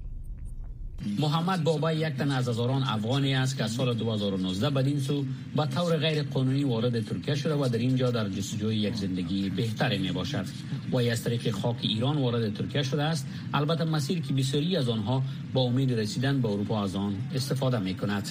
محمد 1.18 1.64
بابا 1.64 1.92
یک 1.92 2.16
تن 2.16 2.30
از 2.30 2.48
هزاران 2.48 2.82
افغانی 2.82 3.34
است 3.34 3.56
که 3.56 3.64
از 3.64 3.70
سال 3.70 3.94
2019 3.94 4.70
بدین 4.70 5.00
سو 5.00 5.24
به 5.56 5.66
طور 5.66 5.96
غیر 5.96 6.22
قانونی 6.22 6.64
وارد 6.64 7.04
ترکیه 7.04 7.34
شده 7.34 7.54
و 7.54 7.68
در 7.68 7.78
اینجا 7.78 8.10
در 8.10 8.28
جستجوی 8.28 8.76
یک 8.76 8.94
زندگی 8.94 9.50
بهتری 9.50 9.98
می 9.98 10.12
باشد. 10.12 10.44
و 10.92 10.96
از 10.96 11.24
طریق 11.24 11.50
خاک 11.50 11.76
ایران 11.80 12.18
وارد 12.18 12.54
ترکیه 12.54 12.82
شده 12.82 13.02
است. 13.02 13.26
البته 13.54 13.84
مسیر 13.84 14.20
که 14.20 14.34
بسیاری 14.34 14.76
از 14.76 14.88
آنها 14.88 15.22
با 15.54 15.60
امید 15.60 15.92
رسیدن 15.92 16.40
به 16.40 16.48
اروپا 16.48 16.82
از 16.82 16.96
آن 16.96 17.16
استفاده 17.34 17.78
می 17.78 17.94
کند. 17.94 18.28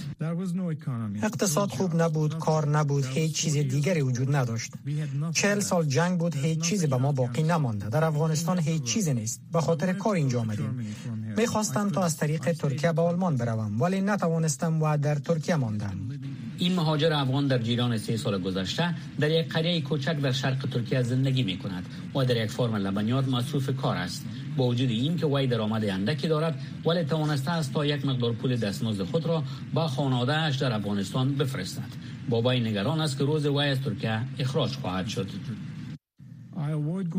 اقتصاد 1.24 1.70
خوب 1.70 2.02
نبود 2.02 2.38
کار 2.38 2.70
نبود 2.70 3.06
هیچ 3.06 3.36
چیز 3.36 3.58
دیگری 3.58 4.02
وجود 4.02 4.36
نداشت. 4.36 4.74
چهل 5.34 5.60
سال 5.60 5.86
جنگ 5.86 6.20
بود 6.20 6.36
هیچ 6.36 6.60
چیزی 6.60 6.88
به 6.88 6.98
ما 6.98 7.12
باقی 7.12 7.44
نمانده. 7.44 7.90
در 7.90 8.04
افغانستان 8.04 8.60
هیچ 8.60 8.84
چیزی 8.84 9.14
نیست. 9.14 9.42
به 9.54 9.62
خاطر 9.62 9.94
کار 9.94 10.16
اینجا 10.16 10.40
آمدیم. 10.42 10.86
می‌خواستم 11.38 11.90
تا 11.90 12.04
از 12.04 12.18
طریق 12.18 12.52
ترکیه 12.52 12.92
به 12.92 13.02
آلمان 13.02 13.38
بروم 13.38 13.82
ولی 13.82 14.02
نتوانستم 14.02 14.82
و 14.82 14.98
در 14.98 15.16
ترکیه 15.16 15.56
ماندم. 15.56 15.98
این 16.58 16.76
مهاجر 16.76 17.14
افغان 17.14 17.48
در 17.48 17.58
جیران 17.58 17.98
سه 17.98 18.18
سال 18.18 18.42
گذشته 18.42 18.96
در 19.20 19.32
یک 19.32 19.50
قریه 19.50 19.82
کوچک 19.82 20.20
در 20.20 20.32
شرق 20.32 20.66
ترکیه 20.72 21.02
زندگی 21.02 21.44
می 21.44 21.58
کند 21.58 21.86
و 22.16 22.26
در 22.26 22.44
یک 22.44 22.52
فرم 22.52 22.76
لبنیات 22.76 23.28
مصروف 23.28 23.70
کار 23.70 23.98
است. 23.98 24.26
با 24.58 24.68
وجود 24.68 24.90
این 24.90 25.18
که 25.18 25.26
وی 25.26 25.48
درآمد 25.48 25.86
اندکی 25.86 26.28
دارد 26.28 26.60
ولی 26.86 27.04
توانسته 27.04 27.52
است 27.52 27.74
تا 27.74 27.86
یک 27.86 28.06
مقدار 28.06 28.34
پول 28.34 28.56
دستمزد 28.56 29.04
خود 29.04 29.26
را 29.26 29.44
با 29.74 29.88
خانوادهاش 29.88 30.56
در 30.56 30.74
افغانستان 30.74 31.36
بفرستد. 31.36 31.90
بابای 32.30 32.60
نگران 32.60 33.02
است 33.02 33.18
که 33.18 33.24
روز 33.24 33.46
وی 33.46 33.66
از 33.66 33.82
ترکیه 33.82 34.22
اخراج 34.40 34.72
خواهد 34.72 35.08
شد. 35.08 35.28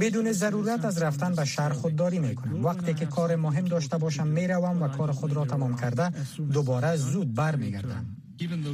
بدون 0.00 0.32
ضرورت 0.32 0.84
از 0.84 1.02
رفتن 1.02 1.34
به 1.34 1.44
شهر 1.44 1.72
خودداری 1.72 2.18
می 2.18 2.34
کنم 2.34 2.64
وقتی 2.64 2.94
که 2.94 3.06
کار 3.06 3.36
مهم 3.36 3.64
داشته 3.64 3.98
باشم 3.98 4.26
می 4.26 4.46
روم 4.46 4.82
و 4.82 4.88
کار 4.88 5.12
خود 5.12 5.32
را 5.32 5.44
تمام 5.44 5.76
کرده 5.76 6.10
دوباره 6.52 6.96
زود 6.96 7.34
بر 7.34 7.56
می 7.56 7.72
گردم 7.72 8.21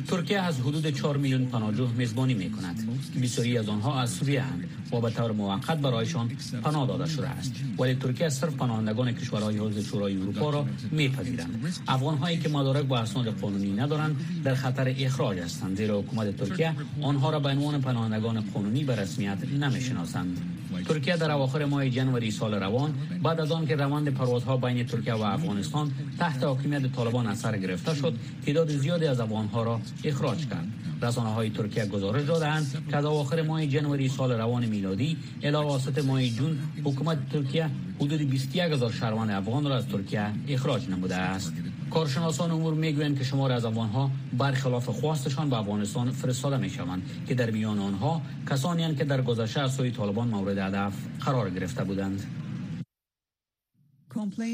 ترکیه 0.08 0.40
از 0.40 0.60
حدود 0.60 0.90
4 0.90 1.16
میلیون 1.16 1.46
پناهجو 1.46 1.86
میزبانی 1.86 2.34
می 2.34 2.50
کند 2.50 2.88
بسیاری 3.22 3.58
از 3.58 3.68
آنها 3.68 4.00
از 4.00 4.10
سوریه 4.10 4.42
هستند 4.42 4.68
و 4.92 5.00
به 5.00 5.10
طور 5.10 5.32
موقت 5.32 5.78
برایشان 5.78 6.30
پناه 6.62 6.86
داده 6.86 7.06
شده 7.06 7.28
است. 7.28 7.52
ولی 7.78 7.94
ترکیه 7.94 8.28
صرف 8.28 8.54
پناهندگان 8.54 9.12
کشورهای 9.12 9.56
حوزه 9.58 9.82
شورای 9.82 10.16
اروپا 10.16 10.50
را 10.50 10.66
میپذیرند. 10.90 11.74
افغان 11.88 12.18
هایی 12.18 12.38
که 12.38 12.48
مدارک 12.48 12.84
با 12.84 12.98
اسناد 12.98 13.40
قانونی 13.40 13.72
ندارند 13.72 14.16
در 14.44 14.54
خطر 14.54 14.94
اخراج 14.98 15.38
هستند. 15.38 15.76
زیرا 15.76 15.98
حکومت 15.98 16.36
ترکیه 16.36 16.74
آنها 17.02 17.30
را 17.30 17.40
به 17.40 17.48
عنوان 17.48 17.80
پناهندگان 17.80 18.40
قانونی 18.40 18.84
به 18.84 18.96
رسمیت 18.96 19.38
نمی‌شناسند. 19.60 20.40
ترکیه 20.88 21.16
در 21.16 21.30
اواخر 21.30 21.64
ماه 21.64 21.88
جنوری 21.88 22.30
سال 22.30 22.54
روان 22.54 22.94
بعد 23.22 23.40
از 23.40 23.52
آن 23.52 23.66
که 23.66 23.76
روند 23.76 24.08
پروازها 24.08 24.56
بین 24.56 24.86
ترکیه 24.86 25.14
و 25.14 25.22
افغانستان 25.22 25.92
تحت 26.18 26.44
حاکمیت 26.44 26.92
طالبان 26.92 27.26
اثر 27.26 27.58
گرفته 27.58 27.94
شد 27.94 28.14
تعداد 28.46 28.68
زیادی 28.68 29.06
از 29.06 29.20
افغانها 29.48 29.62
را 29.62 29.80
اخراج 30.04 30.48
کرد. 30.48 30.68
رسانه 31.02 31.28
های 31.28 31.50
ترکیه 31.50 31.86
گزارش 31.86 32.24
دادند 32.24 32.84
که 32.90 32.96
از 32.96 33.04
اواخر 33.04 33.42
ماه 33.42 33.66
جنوری 33.66 34.08
سال 34.08 34.32
روان 34.32 34.66
میلادی 34.66 35.16
الی 35.42 35.56
واسط 35.56 36.04
ماه 36.04 36.28
جون 36.28 36.58
حکومت 36.84 37.18
ترکیه 37.32 37.70
حدود 37.96 38.20
21 38.30 38.72
هزار 38.72 38.92
شهروند 38.92 39.30
افغان 39.30 39.64
را 39.64 39.76
از 39.76 39.86
ترکیه 39.86 40.26
اخراج 40.48 40.88
نموده 40.88 41.16
است. 41.16 41.52
کارشناسان 41.90 42.50
امور 42.50 42.74
می‌گویند 42.74 43.18
که 43.18 43.24
شمار 43.24 43.52
از 43.52 43.64
افغانها 43.64 44.10
برخلاف 44.38 44.88
خواستشان 44.88 45.50
به 45.50 45.56
افغانستان 45.56 46.10
فرستاده 46.10 46.56
می‌شوند 46.56 47.02
که 47.28 47.34
در 47.34 47.50
میان 47.50 47.78
آنها 47.78 48.22
کسانی 48.50 48.94
که 48.94 49.04
در 49.04 49.22
گذشته 49.22 49.60
از 49.60 49.74
سوی 49.74 49.90
طالبان 49.90 50.28
مورد 50.28 50.58
هدف 50.58 50.92
قرار 51.20 51.50
گرفته 51.50 51.84
بودند. 51.84 52.47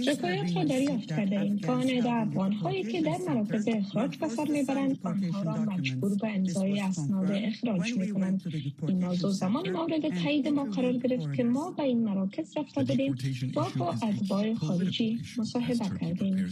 شکایت 0.04 0.56
را 0.56 0.64
دریافت 0.64 1.08
کرده 1.08 1.40
ایم 1.40 1.58
کانادا 1.58 2.12
افغان 2.12 2.52
هایی 2.52 2.82
که 2.82 3.02
در 3.02 3.18
مراکز 3.28 3.68
اخراج 3.68 4.16
به 4.16 4.28
سر 4.28 4.44
می‌برند 4.44 4.98
آنها 5.02 5.42
را 5.42 5.64
مجبور 5.64 6.14
به 6.14 6.28
امضای 6.28 6.80
اسناد 6.80 7.30
اخراج 7.30 7.96
می 7.96 8.10
کنند 8.12 8.42
این 8.88 9.04
موضوع 9.04 9.30
زمان 9.30 9.70
مورد 9.70 10.22
تایید 10.22 10.48
ما 10.48 10.64
قرار 10.64 10.92
گرفت 10.92 11.34
که 11.34 11.44
ما 11.44 11.70
به 11.70 11.82
این 11.82 12.04
مراکز 12.04 12.56
رفته 12.56 12.84
بودیم 12.84 13.14
و 13.56 13.60
با 13.78 13.90
اتباع 13.92 14.54
خارجی 14.54 15.20
مصاحبه 15.38 15.98
کردیم. 16.00 16.50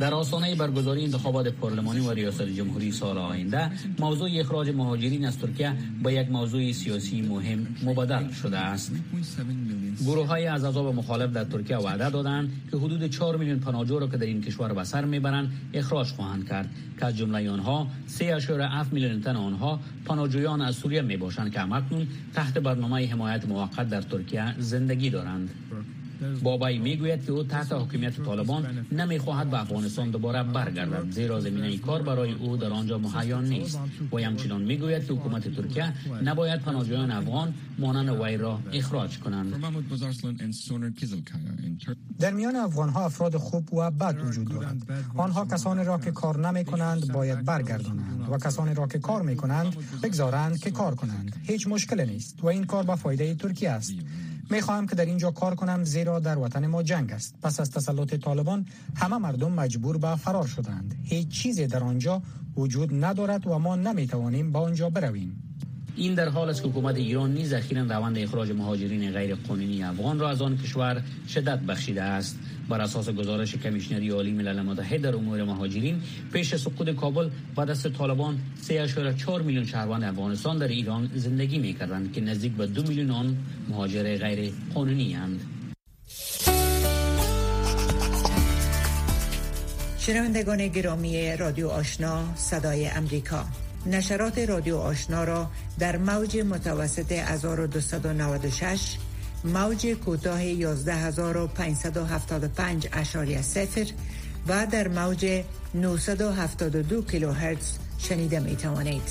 در 0.00 0.14
آسانه 0.14 0.54
برگزاری 0.54 1.04
انتخابات 1.04 1.48
پارلمانی 1.48 2.00
و 2.00 2.10
ریاست 2.10 2.42
جمهوری 2.42 2.92
سال 2.92 3.18
آینده 3.18 3.70
موضوع 3.98 4.30
اخراج 4.40 4.68
مهاجرین 4.68 5.24
از 5.24 5.38
ترکیه 5.38 5.76
به 6.02 6.14
یک 6.14 6.30
موضوع 6.30 6.72
سیاسی 6.72 7.22
مهم 7.22 7.66
مبادل 7.84 8.30
شده 8.30 8.58
است. 8.58 8.92
گروه 10.06 10.26
های 10.26 10.46
از 10.46 10.64
عذاب 10.64 10.94
مخالف 10.94 11.32
در 11.32 11.44
ترکیه 11.60 11.76
وعده 11.76 12.10
دادند 12.10 12.52
که 12.70 12.76
حدود 12.76 13.06
4 13.06 13.36
میلیون 13.36 13.58
پناهجو 13.58 13.98
را 13.98 14.06
که 14.06 14.16
در 14.16 14.26
این 14.26 14.42
کشور 14.42 14.72
به 14.72 14.84
سر 14.84 15.04
می‌برند 15.04 15.52
اخراج 15.74 16.06
خواهند 16.06 16.48
کرد. 16.48 16.70
که 17.00 17.06
از 17.06 17.16
جمله 17.16 17.50
آنها 17.50 17.86
3.7 18.08 18.92
میلیون 18.92 19.20
تن 19.20 19.36
آنها 19.36 19.80
پناهجویان 20.04 20.60
از 20.60 20.74
سوریه 20.74 21.02
می 21.02 21.16
باشند 21.16 21.52
که 21.52 21.60
همکنون 21.60 22.08
تحت 22.34 22.58
برنامه 22.58 23.06
حمایت 23.06 23.44
موقت 23.44 23.88
در 23.88 24.02
ترکیه 24.02 24.54
زندگی 24.58 25.10
دارند. 25.10 25.50
بابایی 26.42 26.78
می‌گوید 26.78 27.24
که 27.24 27.32
او 27.32 27.42
تحت 27.42 27.72
حکومت 27.72 28.22
طالبان 28.22 28.86
نمی‌خواهد 28.92 29.50
به 29.50 29.60
افغانستان 29.60 30.10
دوباره 30.10 30.42
برگردد 30.42 31.10
زیرا 31.10 31.40
زمینه 31.40 31.78
کار 31.78 32.02
برای 32.02 32.32
او 32.32 32.56
در 32.56 32.70
آنجا 32.70 32.98
مهیا 32.98 33.40
نیست. 33.40 33.80
و 34.12 34.16
همچنان 34.16 34.62
می‌گوید 34.62 35.06
که 35.06 35.12
حکومت 35.12 35.54
ترکیه 35.56 35.92
نباید 36.24 36.60
پناهجویان 36.60 37.10
افغان 37.10 37.54
مانند 37.78 38.08
وی 38.20 38.36
را 38.36 38.58
اخراج 38.72 39.18
کنند. 39.18 39.64
در 42.18 42.32
میان 42.32 42.56
افغان 42.56 42.88
ها 42.88 43.04
افراد 43.04 43.36
خوب 43.36 43.74
و 43.74 43.90
بد 43.90 44.16
وجود 44.24 44.48
دارند. 44.48 44.86
آنها 45.16 45.44
کسانی 45.44 45.84
را 45.84 45.98
که 45.98 46.10
کار 46.10 46.48
نمی 46.48 46.64
کنند 46.64 47.12
باید 47.12 47.44
برگردانند 47.44 48.28
و 48.30 48.38
کسانی 48.38 48.74
را 48.74 48.86
که 48.86 48.98
کار 48.98 49.22
می 49.22 49.36
کنند 49.36 49.76
بگذارند 50.02 50.58
که 50.58 50.70
کار 50.70 50.94
کنند. 50.94 51.36
هیچ 51.42 51.66
مشکل 51.66 52.04
نیست 52.04 52.44
و 52.44 52.46
این 52.46 52.64
کار 52.64 52.84
به 52.84 52.94
فایده 52.94 53.34
ترکیه 53.34 53.70
است. 53.70 53.94
می 54.50 54.60
خواهم 54.60 54.86
که 54.86 54.96
در 54.96 55.04
اینجا 55.04 55.30
کار 55.30 55.54
کنم 55.54 55.84
زیرا 55.84 56.20
در 56.20 56.38
وطن 56.38 56.66
ما 56.66 56.82
جنگ 56.82 57.12
است. 57.12 57.34
پس 57.42 57.60
از 57.60 57.70
تسلط 57.70 58.14
طالبان 58.14 58.66
همه 58.96 59.18
مردم 59.18 59.52
مجبور 59.52 59.98
به 59.98 60.16
فرار 60.16 60.46
شدند 60.46 60.94
هیچ 61.04 61.28
چیزی 61.28 61.66
در 61.66 61.84
آنجا 61.84 62.22
وجود 62.56 63.04
ندارد 63.04 63.46
و 63.46 63.58
ما 63.58 63.76
نمی 63.76 64.06
توانیم 64.06 64.52
به 64.52 64.58
آنجا 64.58 64.90
برویم. 64.90 65.42
این 66.00 66.14
در 66.14 66.28
حال 66.28 66.50
است 66.50 66.62
که 66.62 66.68
حکومت 66.68 66.96
ایران 66.96 67.34
نیز 67.34 67.52
اخیرا 67.52 67.82
روند 67.82 68.18
اخراج 68.18 68.50
مهاجرین 68.50 69.12
غیر 69.12 69.34
قانونی 69.34 69.82
افغان 69.82 70.18
را 70.18 70.30
از 70.30 70.42
آن 70.42 70.58
کشور 70.58 71.02
شدت 71.28 71.58
بخشیده 71.58 72.02
است 72.02 72.38
بر 72.68 72.80
اساس 72.80 73.08
گزارش 73.08 73.54
کمیشنری 73.54 74.10
عالی 74.10 74.32
ملل 74.32 74.62
متحد 74.62 75.00
در 75.02 75.16
امور 75.16 75.44
مهاجرین 75.44 76.02
پیش 76.32 76.54
سقوط 76.54 76.90
کابل 76.90 77.28
و 77.56 77.66
دست 77.66 77.88
طالبان 77.88 78.38
3.4 78.68 79.42
میلیون 79.42 79.64
شهروند 79.66 80.04
افغانستان 80.04 80.58
در 80.58 80.68
ایران 80.68 81.10
زندگی 81.14 81.58
می 81.58 81.74
کردند 81.74 82.12
که 82.12 82.20
نزدیک 82.20 82.52
به 82.52 82.66
دو 82.66 82.82
میلیون 82.82 83.10
آن 83.10 83.36
مهاجر 83.68 84.16
غیر 84.16 84.52
قانونی 84.74 85.14
اند. 85.14 85.40
شنوندگان 89.98 90.68
گرامی 90.68 91.36
رادیو 91.36 91.68
آشنا 91.68 92.36
صدای 92.36 92.86
امریکا 92.86 93.44
نشرات 93.86 94.38
رادیو 94.38 94.76
آشنا 94.76 95.24
را 95.24 95.50
در 95.78 95.96
موج 95.96 96.36
متوسط 96.36 97.12
1296 97.12 98.96
موج 99.44 99.86
کوتاه 99.86 100.40
11575 100.40 102.88
اشاری 102.92 103.42
سفر 103.42 103.86
و 104.48 104.66
در 104.66 104.88
موج 104.88 105.42
972 105.74 107.02
کیلوهرتز 107.02 107.78
شنیده 107.98 108.40
می 108.40 108.56
توانید. 108.56 109.02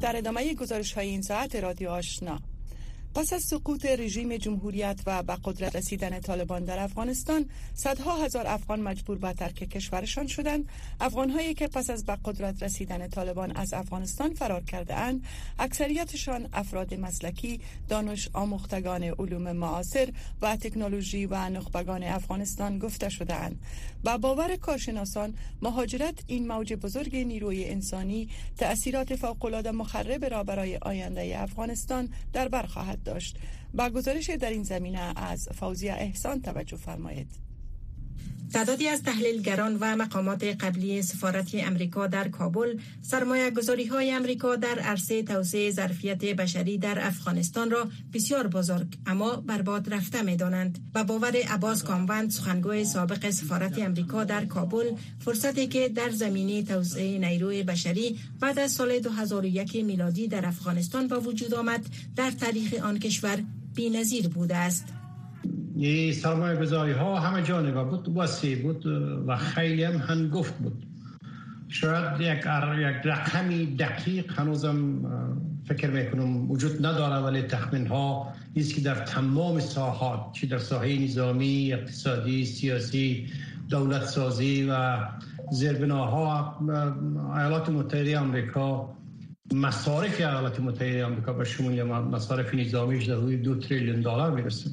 در 0.00 0.16
ادامه 0.16 0.54
گزارش 0.54 0.92
های 0.92 1.08
این 1.08 1.22
ساعت 1.22 1.56
رادیو 1.56 1.90
آشنا 1.90 2.38
پس 3.14 3.32
از 3.32 3.42
سقوط 3.42 3.86
رژیم 3.86 4.36
جمهوریت 4.36 5.00
و 5.06 5.22
به 5.22 5.36
قدرت 5.44 5.76
رسیدن 5.76 6.20
طالبان 6.20 6.64
در 6.64 6.78
افغانستان 6.78 7.46
صدها 7.74 8.24
هزار 8.24 8.46
افغان 8.46 8.80
مجبور 8.80 9.18
به 9.18 9.32
ترک 9.32 9.54
کشورشان 9.54 10.26
شدند. 10.26 10.68
افغانهایی 11.00 11.54
که 11.54 11.68
پس 11.68 11.90
از 11.90 12.04
به 12.04 12.18
قدرت 12.24 12.62
رسیدن 12.62 13.08
طالبان 13.08 13.56
از 13.56 13.74
افغانستان 13.74 14.34
فرار 14.34 14.60
کرده 14.60 14.94
اند 14.94 15.24
اکثریتشان 15.58 16.48
افراد 16.52 16.94
مسلکی 16.94 17.60
دانش 17.88 18.28
آموختگان 18.32 19.02
علوم 19.02 19.52
معاصر 19.52 20.08
و 20.42 20.56
تکنولوژی 20.56 21.26
و 21.26 21.48
نخبگان 21.48 22.02
افغانستان 22.02 22.78
گفته 22.78 23.08
شده 23.08 23.34
اند 23.34 23.60
با 24.04 24.18
باور 24.18 24.56
کارشناسان 24.56 25.34
مهاجرت 25.62 26.14
این 26.26 26.46
موج 26.48 26.72
بزرگ 26.72 27.16
نیروی 27.16 27.64
انسانی 27.64 28.28
تأثیرات 28.56 29.16
فوقالعاده 29.16 29.70
مخرب 29.70 30.24
را 30.24 30.44
برای 30.44 30.76
آینده 30.76 31.40
افغانستان 31.42 32.08
در 32.32 32.48
بر 32.48 32.62
خواهد 32.62 33.01
داشت. 33.04 33.38
با 33.74 33.88
گزارش 33.88 34.30
در 34.30 34.50
این 34.50 34.62
زمینه 34.62 35.12
از 35.16 35.48
فوزیه 35.54 35.92
احسان 35.92 36.40
توجه 36.40 36.76
فرمایید. 36.76 37.51
تعدادی 38.52 38.88
از 38.88 39.02
تحلیلگران 39.02 39.76
و 39.80 39.96
مقامات 39.96 40.44
قبلی 40.44 41.02
سفارت 41.02 41.50
امریکا 41.54 42.06
در 42.06 42.28
کابل 42.28 42.78
سرمایه 43.02 43.50
گذاری 43.50 43.86
های 43.86 44.10
امریکا 44.10 44.56
در 44.56 44.78
عرصه 44.78 45.22
توسعه 45.22 45.70
ظرفیت 45.70 46.24
بشری 46.24 46.78
در 46.78 47.06
افغانستان 47.06 47.70
را 47.70 47.88
بسیار 48.12 48.46
بزرگ 48.46 48.86
اما 49.06 49.36
برباد 49.36 49.94
رفته 49.94 50.22
می 50.22 50.36
دانند. 50.36 50.78
و 50.94 51.04
باور 51.04 51.36
عباس 51.36 51.82
کاموند 51.82 52.30
سخنگوی 52.30 52.84
سابق 52.84 53.30
سفارت 53.30 53.78
امریکا 53.78 54.24
در 54.24 54.44
کابل 54.44 54.92
فرصتی 55.18 55.66
که 55.66 55.88
در 55.88 56.10
زمینه 56.10 56.62
توسعه 56.62 57.18
نیروی 57.18 57.62
بشری 57.62 58.18
بعد 58.40 58.58
از 58.58 58.72
سال 58.72 58.98
2001 58.98 59.76
میلادی 59.76 60.28
در 60.28 60.46
افغانستان 60.46 61.08
با 61.08 61.20
وجود 61.20 61.54
آمد 61.54 61.86
در 62.16 62.30
تاریخ 62.30 62.74
آن 62.82 62.98
کشور 62.98 63.42
بی‌نظیر 63.74 64.28
بوده 64.28 64.56
است. 64.56 65.01
سرمایه 66.12 66.56
گذاری 66.56 66.92
ها 66.92 67.20
همه 67.20 67.42
جانبه 67.42 67.84
بود 67.84 68.16
وسیع 68.16 68.62
بود 68.62 68.86
و 69.26 69.36
خیلی 69.36 69.84
هم 69.84 69.96
هنگفت 69.96 70.54
بود. 70.58 70.86
شاید 71.68 72.20
یک, 72.20 72.38
یک 72.78 72.96
رقمی 73.04 73.66
دقیق 73.76 74.40
هنوزم 74.40 75.02
فکر 75.64 75.90
می‌کنم 75.90 76.50
وجود 76.50 76.86
نداره 76.86 77.16
ولی 77.16 77.42
تخمین 77.42 77.86
ها 77.86 78.32
نیست 78.56 78.74
که 78.74 78.80
در 78.80 78.94
تمام 78.94 79.60
ساحات 79.60 80.32
چی 80.32 80.46
در 80.46 80.58
ساحه 80.58 80.98
نظامی 80.98 81.72
اقتصادی 81.72 82.44
سیاسی 82.44 83.26
دولت 83.68 84.04
سازی 84.04 84.66
و 84.70 84.98
زیربناها 85.52 86.56
ایالات 87.38 87.68
متحده 87.68 88.18
آمریکا 88.18 88.96
مصارف 89.52 90.20
ایالات 90.20 90.60
متحده 90.60 91.04
آمریکا 91.04 91.32
به 91.32 91.44
شمول 91.44 91.82
مصارف 91.82 92.54
نظامیش 92.54 93.04
در 93.04 93.14
حدود 93.14 93.42
دو 93.42 93.54
تریلیون 93.54 94.00
دلار 94.00 94.30
می‌رسه. 94.30 94.70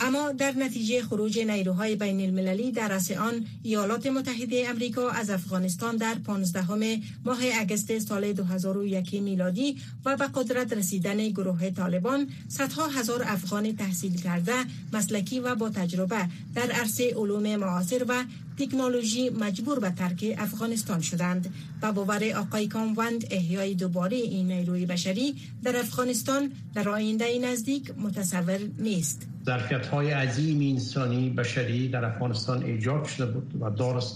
اما 0.00 0.32
در 0.32 0.52
نتیجه 0.52 1.02
خروج 1.02 1.38
نیروهای 1.38 1.96
بین 1.96 2.20
المللی 2.20 2.72
در 2.72 2.88
رأس 2.88 3.10
آن 3.10 3.46
ایالات 3.62 4.06
متحده 4.06 4.64
امریکا 4.68 5.10
از 5.10 5.30
افغانستان 5.30 5.96
در 5.96 6.14
15 6.14 7.00
ماه 7.24 7.38
اگست 7.54 7.98
سال 7.98 8.32
2001 8.32 9.14
میلادی 9.14 9.76
و 10.04 10.16
به 10.16 10.26
قدرت 10.34 10.72
رسیدن 10.72 11.28
گروه 11.28 11.70
طالبان 11.70 12.28
صدها 12.48 12.86
هزار 12.86 13.22
افغان 13.26 13.76
تحصیل 13.76 14.20
کرده 14.20 14.54
مسلکی 14.92 15.40
و 15.40 15.54
با 15.54 15.70
تجربه 15.70 16.28
در 16.54 16.70
عرصه 16.70 17.14
علوم 17.16 17.56
معاصر 17.56 18.04
و 18.08 18.24
تکنولوژی 18.58 19.30
مجبور 19.30 19.80
به 19.80 19.90
ترک 19.90 20.34
افغانستان 20.38 21.00
شدند. 21.00 21.54
و 21.82 21.92
باور 21.92 22.32
آقای 22.36 22.68
کاموند 22.68 23.24
احیای 23.30 23.74
دوباره 23.74 24.16
این 24.16 24.52
نیروی 24.52 24.86
بشری 24.86 25.34
در 25.62 25.76
افغانستان 25.76 26.52
در 26.74 26.88
آینده 26.88 27.38
نزدیک 27.38 27.92
متصور 27.98 28.58
نیست. 28.78 29.28
ظرفیت 29.46 29.86
های 29.86 30.10
عظیم 30.10 30.74
انسانی 30.74 31.30
بشری 31.30 31.88
در 31.88 32.04
افغانستان 32.04 32.62
ایجاد 32.62 33.04
شده 33.04 33.26
بود 33.26 33.62
و 33.62 33.70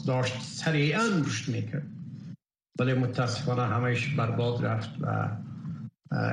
داشت 0.06 0.42
سریعا 0.42 1.02
رشد 1.26 1.52
می‌کرد. 1.52 1.86
ولی 2.78 2.94
متاسفانه 2.94 3.62
همش 3.62 4.08
برباد 4.08 4.64
رفت 4.64 4.90
و 5.00 5.28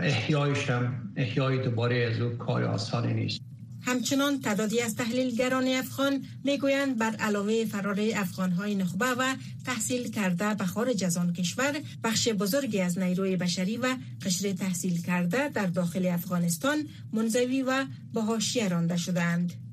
احیایش 0.02 0.70
هم 0.70 1.12
احیای 1.16 1.64
دوباره 1.64 2.12
از 2.14 2.22
او 2.22 2.30
کار 2.30 2.64
آسانی 2.64 3.14
نیست. 3.14 3.42
همچنان 3.88 4.42
تعدادی 4.42 4.82
از 4.82 4.96
تحلیلگران 4.96 5.68
افغان 5.68 6.26
می‌گویند 6.44 6.98
بر 6.98 7.16
علاوه 7.16 7.66
فرار 7.66 8.00
افغانهای 8.16 8.76
نخبه 8.76 9.06
و 9.06 9.36
تحصیل 9.66 10.12
کرده 10.12 10.54
به 10.54 10.66
خارج 10.66 11.04
از 11.04 11.18
آن 11.18 11.34
کشور 11.34 11.82
بخش 12.04 12.28
بزرگی 12.28 12.82
از 12.82 12.98
نیروی 12.98 13.36
بشری 13.36 13.78
و 13.78 13.96
قشر 14.26 14.54
تحصیل 14.54 15.02
کرده 15.02 15.50
در 15.50 15.66
داخل 15.66 16.06
افغانستان 16.06 16.88
منزوی 17.14 17.62
و 17.62 17.86
به 18.14 18.22
حاشیه 18.22 18.68
رانده 18.68 18.98
شدند. 18.98 19.67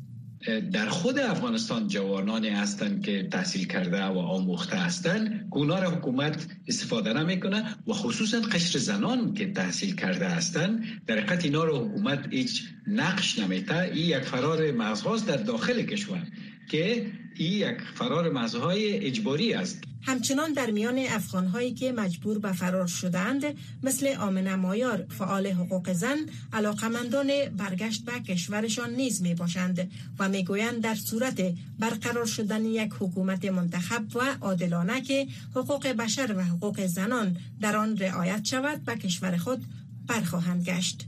در 0.73 0.89
خود 0.89 1.19
افغانستان 1.19 1.89
جوانانی 1.89 2.49
هستند 2.49 3.05
که 3.05 3.29
تحصیل 3.33 3.67
کرده 3.67 4.05
و 4.05 4.19
آموخته 4.19 4.77
هستند. 4.77 5.49
اونا 5.53 5.79
را 5.79 5.91
حکومت 5.91 6.47
استفاده 6.69 7.13
نمی‌کنه 7.13 7.65
و 7.87 7.93
خصوصا 7.93 8.41
قشر 8.41 8.79
زنان 8.79 9.35
که 9.35 9.53
تحصیل 9.53 9.95
کرده 9.95 10.29
هستند. 10.29 10.85
در 11.07 11.19
حقیقت 11.19 11.45
اینا 11.45 11.65
را 11.65 11.85
حکومت 11.85 12.27
هیچ 12.31 12.63
نقش 12.87 13.39
نمیته 13.39 13.81
این 13.81 14.07
یک 14.07 14.25
فرار 14.25 14.73
مغزهاست 14.73 15.27
در 15.27 15.37
داخل 15.37 15.83
کشور. 15.83 16.23
که 16.69 17.13
این 17.35 17.53
یک 17.53 17.81
فرار 17.95 18.31
مغزهای 18.31 19.07
اجباری 19.07 19.55
است 19.55 19.85
همچنان 20.07 20.53
در 20.53 20.71
میان 20.71 20.99
افغانهایی 20.99 21.75
که 21.75 21.93
مجبور 21.93 22.39
به 22.39 22.53
فرار 22.53 22.87
شدند 22.87 23.45
مثل 23.83 24.15
آمنه 24.19 24.57
مایار 24.57 25.07
فعال 25.09 25.47
حقوق 25.47 25.93
زن 25.93 26.17
علاقمندان 26.53 27.31
برگشت 27.57 28.05
به 28.05 28.13
کشورشان 28.13 28.95
نیز 28.95 29.23
می 29.23 29.35
باشند 29.35 29.91
و 30.19 30.29
می 30.29 30.45
گویند 30.45 30.81
در 30.81 30.95
صورت 30.95 31.55
برقرار 31.79 32.27
شدن 32.27 32.65
یک 32.65 32.93
حکومت 33.01 33.45
منتخب 33.45 34.17
و 34.17 34.21
عادلانه 34.41 35.01
که 35.01 35.27
حقوق 35.55 35.87
بشر 35.87 36.35
و 36.37 36.45
حقوق 36.45 36.87
زنان 36.87 37.37
در 37.61 37.77
آن 37.77 37.99
رعایت 37.99 38.45
شود 38.45 38.85
به 38.85 38.97
کشور 38.97 39.37
خود 39.37 39.65
برخواهند 40.07 40.65
گشت. 40.65 41.07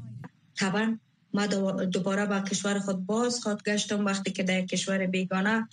طبعا 0.55 0.99
ما 1.37 1.47
دوباره 1.87 2.27
با 2.27 2.41
کشور 2.41 2.79
خود 2.79 3.07
باز 3.07 3.41
خود 3.41 3.63
گشتم. 3.63 4.05
وقتی 4.05 4.31
که 4.31 4.43
در 4.43 4.63
کشور 4.63 5.07
بیگانه 5.07 5.69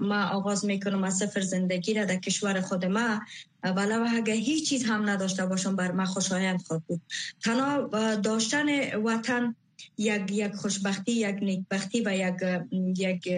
ما 0.00 0.24
آغاز 0.24 0.64
می‌کنم 0.64 1.04
از 1.04 1.16
سفر 1.16 1.40
زندگی 1.40 1.94
را 1.94 2.04
در 2.04 2.16
کشور 2.16 2.60
خود 2.60 2.84
ما. 2.84 3.20
ولو 3.64 4.06
اگر 4.08 4.34
هیچ 4.34 4.68
چیز 4.68 4.84
هم 4.84 5.10
نداشته 5.10 5.46
باشم 5.46 5.76
بر 5.76 5.92
ما 5.92 6.04
خوشایند 6.04 6.62
خود 6.62 6.82
بود. 6.86 7.00
تنها 7.44 7.88
داشتن 8.14 8.96
وطن 8.96 9.54
یک 9.98 10.22
یک 10.30 10.54
خوشبختی 10.54 11.12
یک 11.12 11.36
نیکبختی 11.42 12.00
و 12.00 12.14
یک 12.14 12.34
یک 12.98 13.28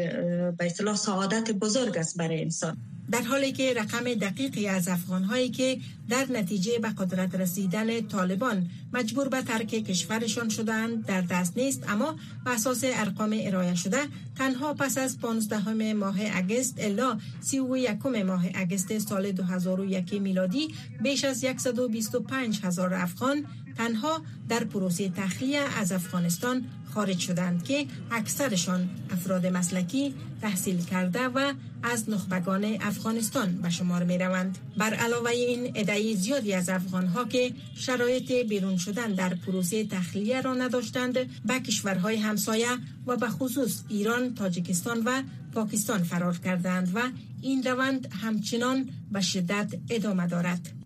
به 0.58 0.66
اصطلاح 0.66 0.96
سعادت 0.96 1.50
بزرگ 1.50 1.98
است 1.98 2.18
برای 2.18 2.42
انسان. 2.42 2.76
در 3.10 3.22
حالی 3.22 3.52
که 3.52 3.74
رقم 3.74 4.14
دقیقی 4.14 4.68
از 4.68 4.88
افغانهایی 4.88 5.48
که 5.48 5.78
در 6.08 6.26
نتیجه 6.32 6.78
به 6.78 6.88
قدرت 6.88 7.34
رسیدن 7.34 8.00
طالبان 8.00 8.70
مجبور 8.92 9.28
به 9.28 9.42
ترک 9.42 9.68
کشورشان 9.68 10.48
شدند 10.48 11.06
در 11.06 11.20
دست 11.20 11.58
نیست. 11.58 11.84
اما 11.88 12.16
به 12.44 12.50
اساس 12.50 12.80
ارقام 12.84 13.36
ارائه 13.40 13.74
شده 13.74 13.98
تنها 14.38 14.74
پس 14.74 14.98
از 14.98 15.18
15 15.18 15.92
ماه 15.92 16.16
اگست 16.32 16.74
الا 16.78 17.18
31 17.40 18.06
ماه 18.06 18.44
اگست 18.54 18.98
سال 18.98 19.32
2001 19.32 20.12
میلادی 20.12 20.74
بیش 21.02 21.24
از 21.24 21.44
125 21.58 22.60
هزار 22.64 22.94
افغان 22.94 23.46
تنها 23.76 24.22
در 24.48 24.64
پروسه 24.64 25.08
تخلیه 25.08 25.60
از 25.60 25.92
افغانستان 25.92 26.64
خارج 26.94 27.18
شدند 27.18 27.64
که 27.64 27.86
اکثرشان 28.10 28.90
افراد 29.10 29.46
مسلکی 29.46 30.14
تحصیل 30.42 30.84
کرده 30.84 31.28
و 31.28 31.52
از 31.82 32.10
نخبگان 32.10 32.64
افغانستان 32.80 33.52
به 33.52 33.70
شمار 33.70 34.04
می 34.04 34.18
روند. 34.18 34.58
بر 34.76 34.94
علاوه 34.94 35.30
این 35.30 35.72
ادعای 35.74 36.16
زیادی 36.16 36.52
از 36.52 36.68
افغان 36.68 37.06
ها 37.06 37.24
که 37.24 37.52
شرایط 37.74 38.32
بیرون 38.32 38.76
شدن 38.76 39.12
در 39.12 39.34
پروسه 39.34 39.84
تخلیه 39.84 40.40
را 40.40 40.54
نداشتند 40.54 41.14
به 41.44 41.60
کشورهای 41.60 42.16
همسایه 42.16 42.68
و 43.06 43.16
به 43.16 43.28
خصوص 43.28 43.82
ایران، 43.88 44.34
تاجیکستان 44.34 45.02
و 45.04 45.22
پاکستان 45.52 46.02
فرار 46.02 46.38
کردند 46.38 46.92
و 46.94 47.10
این 47.42 47.62
روند 47.62 48.12
همچنان 48.22 48.88
به 49.12 49.20
شدت 49.20 49.74
ادامه 49.90 50.26
دارد. 50.26 50.83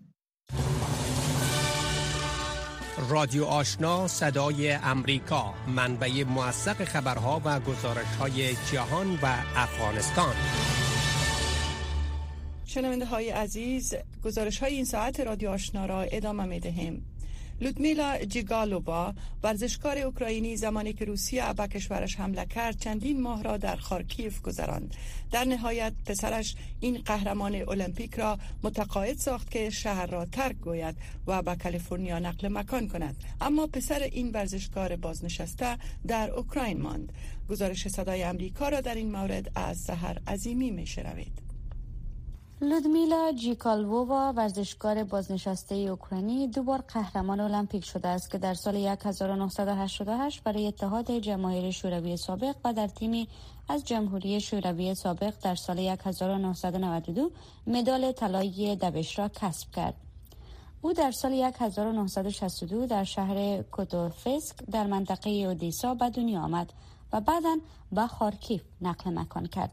رادیو 3.09 3.45
آشنا 3.45 4.07
صدای 4.07 4.71
امریکا 4.71 5.53
منبع 5.67 6.23
موثق 6.23 6.83
خبرها 6.83 7.41
و 7.45 7.59
گزارش 7.59 8.15
های 8.19 8.55
جهان 8.71 9.19
و 9.23 9.35
افغانستان. 9.55 10.35
شنونده 12.65 13.05
های 13.05 13.29
عزیز 13.29 13.95
گزارش 14.23 14.59
های 14.59 14.73
این 14.73 14.85
ساعت 14.85 15.19
رادیو 15.19 15.49
آشنا 15.49 15.85
را 15.85 16.01
ادامه 16.01 16.45
می 16.45 16.59
دهیم 16.59 17.05
لودمیلا 17.61 18.17
جیگالوبا 18.25 19.13
ورزشکار 19.43 19.97
اوکراینی 19.97 20.57
زمانی 20.57 20.93
که 20.93 21.05
روسیه 21.05 21.53
به 21.53 21.67
کشورش 21.67 22.15
حمله 22.15 22.45
کرد 22.45 22.79
چندین 22.79 23.21
ماه 23.21 23.43
را 23.43 23.57
در 23.57 23.75
خارکیف 23.75 24.41
گذراند. 24.41 24.95
در 25.31 25.43
نهایت 25.43 25.93
پسرش 26.05 26.55
این 26.79 26.97
قهرمان 26.97 27.55
المپیک 27.55 28.15
را 28.15 28.39
متقاعد 28.63 29.17
ساخت 29.17 29.51
که 29.51 29.69
شهر 29.69 30.05
را 30.05 30.25
ترک 30.25 30.55
گوید 30.55 30.95
و 31.27 31.41
به 31.41 31.55
کالیفرنیا 31.55 32.19
نقل 32.19 32.47
مکان 32.47 32.87
کند. 32.87 33.15
اما 33.41 33.67
پسر 33.67 33.99
این 33.99 34.31
ورزشکار 34.31 34.95
بازنشسته 34.95 35.77
در 36.07 36.31
اوکراین 36.31 36.81
ماند. 36.81 37.13
گزارش 37.49 37.87
صدای 37.87 38.23
امریکا 38.23 38.69
را 38.69 38.81
در 38.81 38.95
این 38.95 39.11
مورد 39.11 39.51
از 39.55 39.77
سحر 39.77 40.17
عظیمی 40.27 40.71
می 40.71 40.87
شنوید 40.87 41.48
لودمیلا 42.61 43.31
جیکالووا 43.31 44.33
ورزشکار 44.33 45.03
بازنشسته 45.03 45.75
اوکراینی 45.75 46.47
دوبار 46.47 46.81
قهرمان 46.87 47.39
المپیک 47.39 47.85
شده 47.85 48.07
است 48.07 48.31
که 48.31 48.37
در 48.37 48.53
سال 48.53 48.75
1988 48.75 50.43
برای 50.43 50.67
اتحاد 50.67 51.11
جماهیر 51.11 51.71
شوروی 51.71 52.17
سابق 52.17 52.55
و 52.63 52.73
در 52.73 52.87
تیمی 52.87 53.27
از 53.69 53.85
جمهوری 53.85 54.41
شوروی 54.41 54.95
سابق 54.95 55.33
در 55.41 55.55
سال 55.55 55.79
1992 55.79 57.31
مدال 57.67 58.11
طلایی 58.11 58.75
دوش 58.75 59.19
را 59.19 59.29
کسب 59.29 59.71
کرد. 59.71 59.95
او 60.81 60.93
در 60.93 61.11
سال 61.11 61.33
1962 61.33 62.85
در 62.85 63.03
شهر 63.03 63.61
کوتوفسک 63.61 64.55
در 64.71 64.87
منطقه 64.87 65.29
اودیسا 65.29 65.93
به 65.93 66.09
دنیا 66.09 66.41
آمد 66.41 66.73
و 67.13 67.21
بعدا 67.21 67.57
به 67.91 68.07
خارکیف 68.07 68.61
نقل 68.81 69.19
مکان 69.19 69.45
کرد. 69.45 69.71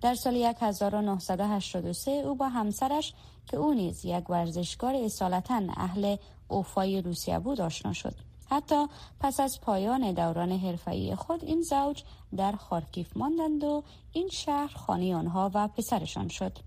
در 0.00 0.14
سال 0.14 0.36
1983 0.36 2.10
او 2.10 2.34
با 2.34 2.48
همسرش 2.48 3.14
که 3.46 3.56
او 3.56 3.74
نیز 3.74 4.04
یک 4.04 4.30
ورزشکار 4.30 4.94
اصالتا 4.94 5.62
اهل 5.76 6.16
اوفای 6.48 7.02
روسیه 7.02 7.38
بود 7.38 7.60
آشنا 7.60 7.92
شد. 7.92 8.14
حتی 8.50 8.86
پس 9.20 9.40
از 9.40 9.60
پایان 9.60 10.12
دوران 10.12 10.52
حرفه‌ای 10.52 11.14
خود 11.14 11.44
این 11.44 11.62
زوج 11.62 12.02
در 12.36 12.52
خارکیف 12.52 13.16
ماندند 13.16 13.64
و 13.64 13.82
این 14.12 14.28
شهر 14.28 14.76
خانه 14.76 15.16
آنها 15.16 15.50
و 15.54 15.68
پسرشان 15.68 16.28
شد. 16.28 16.58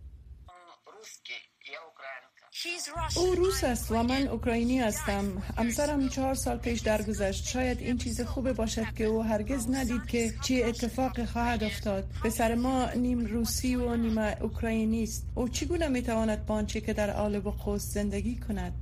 او 3.17 3.35
روس 3.35 3.63
است 3.63 3.91
و 3.91 4.03
من 4.03 4.27
اوکراینی 4.27 4.79
هستم. 4.79 5.43
همسرم 5.57 6.09
چهار 6.09 6.33
سال 6.33 6.57
پیش 6.57 6.81
درگذشت. 6.81 7.47
شاید 7.47 7.79
این 7.79 7.97
چیز 7.97 8.21
خوبه 8.21 8.53
باشد 8.53 8.93
که 8.97 9.03
او 9.03 9.23
هرگز 9.23 9.69
ندید 9.69 10.05
که 10.05 10.33
چی 10.43 10.63
اتفاق 10.63 11.25
خواهد 11.25 11.63
افتاد. 11.63 12.03
پسر 12.23 12.55
ما 12.55 12.89
نیم 12.95 13.25
روسی 13.25 13.75
و 13.75 13.95
نیم 13.95 14.17
اوکراینی 14.17 15.03
است. 15.03 15.27
او 15.35 15.49
چگونه 15.49 15.87
می‌تواند 15.87 16.45
با 16.45 16.55
آنچه 16.55 16.81
که 16.81 16.93
در 16.93 17.17
آلب 17.17 17.47
و 17.47 17.51
قوس 17.51 17.81
زندگی 17.81 18.35
کند؟ 18.35 18.73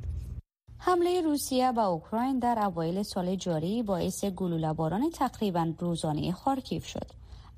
حمله 0.77 1.21
روسیه 1.21 1.71
به 1.71 1.81
اوکراین 1.81 2.39
در 2.39 2.59
اوایل 2.59 3.03
سال 3.03 3.35
جاری 3.35 3.83
باعث 3.83 4.25
گلوله 4.25 4.73
باران 4.73 5.09
تقریبا 5.09 5.73
روزانه 5.79 6.31
خارکیف 6.31 6.85
شد. 6.85 7.11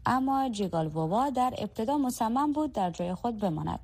اما 0.05 0.49
جیگالووا 0.49 1.29
در 1.29 1.53
ابتدا 1.57 1.97
مصمم 1.97 2.53
بود 2.53 2.73
در 2.73 2.91
جای 2.91 3.13
خود 3.13 3.39
بماند. 3.39 3.79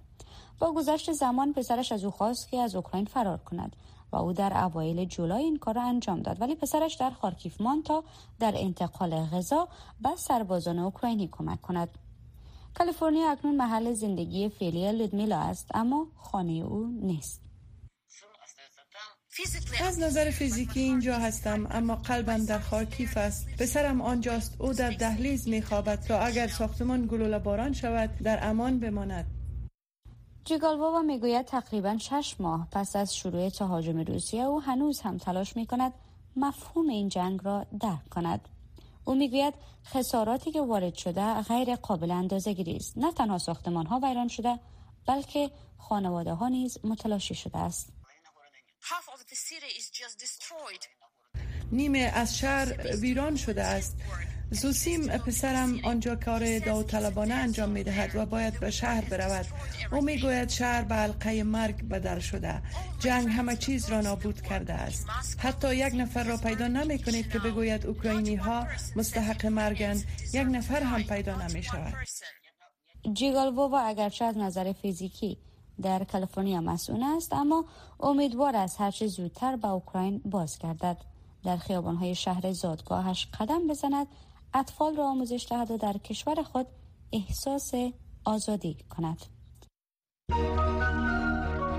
با 0.60 0.74
گذشت 0.74 1.12
زمان 1.12 1.54
پسرش 1.54 1.92
از 1.92 2.04
او 2.04 2.12
خواست 2.12 2.50
که 2.50 2.58
از 2.58 2.76
اوکراین 2.76 3.06
فرار 3.06 3.38
کند 3.38 3.76
و 4.12 4.16
او 4.16 4.34
در 4.34 4.64
اوایل 4.64 5.06
جولای 5.06 5.44
این 5.44 5.58
کار 5.58 5.76
را 5.76 5.84
انجام 5.84 6.22
داد. 6.22 6.42
ولی 6.42 6.56
پسرش 6.56 6.96
در 6.96 7.10
خارکیف 7.10 7.62
مان 7.62 7.84
تا 7.84 8.04
در 8.40 8.54
انتقال 8.56 9.26
غذا 9.26 9.68
به 10.02 10.10
سربازان 10.18 10.80
اوکراینی 10.80 11.30
کمک 11.32 11.62
کند. 11.62 11.90
کالیفرنیا 12.74 13.32
اکنون 13.32 13.56
محل 13.56 13.94
زندگی 13.94 14.50
فعلی 14.50 14.92
لودمیلا 14.92 15.40
است 15.40 15.68
اما 15.74 16.08
خانه 16.16 16.52
او 16.52 16.88
نیست. 17.02 17.42
از 19.84 20.00
نظر 20.00 20.30
فیزیکی 20.30 20.80
اینجا 20.80 21.16
هستم 21.16 21.68
اما 21.72 21.96
قلبم 21.96 22.46
در 22.46 22.60
خارکیف 22.60 23.18
است. 23.18 23.48
پسرم 23.60 24.02
آنجاست 24.02 24.62
او 24.62 24.74
در 24.74 24.92
دهلیز 24.92 25.48
میخوابد 25.48 26.00
تا 26.00 26.20
اگر 26.20 26.48
ساختمان 26.48 27.08
گلوله 27.08 27.40
باران 27.40 27.74
شود 27.74 28.10
در 28.24 28.50
امان 28.50 28.80
بماند. 28.80 29.37
جیگالووا 30.48 31.02
می‌گوید 31.02 31.46
تقریبا 31.46 31.98
شش 31.98 32.36
ماه 32.40 32.68
پس 32.72 32.96
از 32.96 33.16
شروع 33.16 33.50
تهاجم 33.50 34.00
روسیه 34.00 34.44
او 34.44 34.62
هنوز 34.62 35.02
هم 35.02 35.18
تلاش 35.18 35.56
می 35.56 35.66
کند 35.66 35.94
مفهوم 36.36 36.90
این 36.90 37.10
جنگ 37.10 37.40
را 37.44 37.66
درک 37.80 38.10
کند. 38.10 38.50
او 39.06 39.16
می‌گوید 39.16 39.54
خساراتی 39.86 40.52
که 40.52 40.62
وارد 40.62 40.96
شده 40.96 41.42
غیر 41.42 41.76
قابل 41.76 42.12
اندازه 42.12 42.54
گیری 42.54 42.76
است. 42.76 42.98
نه 42.98 43.12
تنها 43.12 43.38
ساختمان 43.38 43.86
ها 43.86 44.00
ویران 44.04 44.28
شده 44.28 44.60
بلکه 45.08 45.52
خانواده 45.78 46.34
ها 46.34 46.48
نیز 46.48 46.78
متلاشی 46.84 47.36
شده 47.36 47.58
است. 47.58 47.90
نیمه 51.72 52.00
از 52.00 52.38
شهر 52.38 52.96
ویران 52.96 53.36
شده 53.36 53.64
است 53.64 53.98
زوسیم 54.52 55.08
پسرم 55.08 55.80
آنجا 55.84 56.16
کار 56.16 56.60
داوطلبانه 56.60 57.34
انجام 57.34 57.70
می 57.70 57.84
دهد 57.84 58.16
و 58.16 58.26
باید 58.26 58.60
به 58.60 58.72
شهر 58.72 59.02
برود. 59.02 59.46
او 59.92 60.02
می 60.02 60.20
گوید 60.20 60.50
شهر 60.50 60.82
به 60.82 60.96
حلقه 60.96 61.44
مرگ 61.44 61.88
بدر 61.88 62.20
شده. 62.20 62.62
جنگ 63.00 63.28
همه 63.28 63.56
چیز 63.56 63.90
را 63.90 64.02
نابود 64.02 64.42
کرده 64.42 64.74
است. 64.74 65.08
حتی 65.38 65.76
یک 65.76 65.94
نفر 65.96 66.24
را 66.24 66.38
پیدا 66.38 66.68
نمی 66.68 67.00
کنید 67.00 67.32
که 67.32 67.40
بگوید 67.40 67.86
اوکراینی 67.86 68.36
ها 68.36 68.68
مستحق 68.96 69.46
مرگند 69.46 70.04
یک 70.34 70.48
نفر 70.52 70.84
هم 70.84 71.04
پیدا 71.04 71.36
نمی 71.36 71.64
شود 71.64 71.94
و 73.56 73.76
اگرچه 73.76 74.26
از 74.26 74.38
نظر 74.38 74.74
فیزیکی 74.74 75.38
در 75.82 76.04
کالیفرنیا 76.04 76.62
مسئول 76.62 77.04
است 77.04 77.34
اما 77.34 77.66
امیدوار 78.00 78.56
است 78.56 78.82
هرچه 78.82 79.08
زودتر 79.08 79.56
به 79.56 79.68
اوکراین 79.68 80.22
باز 80.26 80.60
گردد 80.60 80.98
در 81.44 81.58
خیابانهای 81.58 82.16
شهر 82.16 82.52
زادگاهش 82.52 83.28
قدم 83.40 83.68
بزند 83.68 84.08
اطفال 84.54 84.96
را 84.96 85.08
آموزش 85.08 85.48
دهد 85.50 85.72
و 85.72 85.78
در 85.78 85.94
کشور 85.94 86.44
خود 86.44 86.68
احساس 87.14 87.72
آزادی 88.26 88.78
کند. 88.90 89.22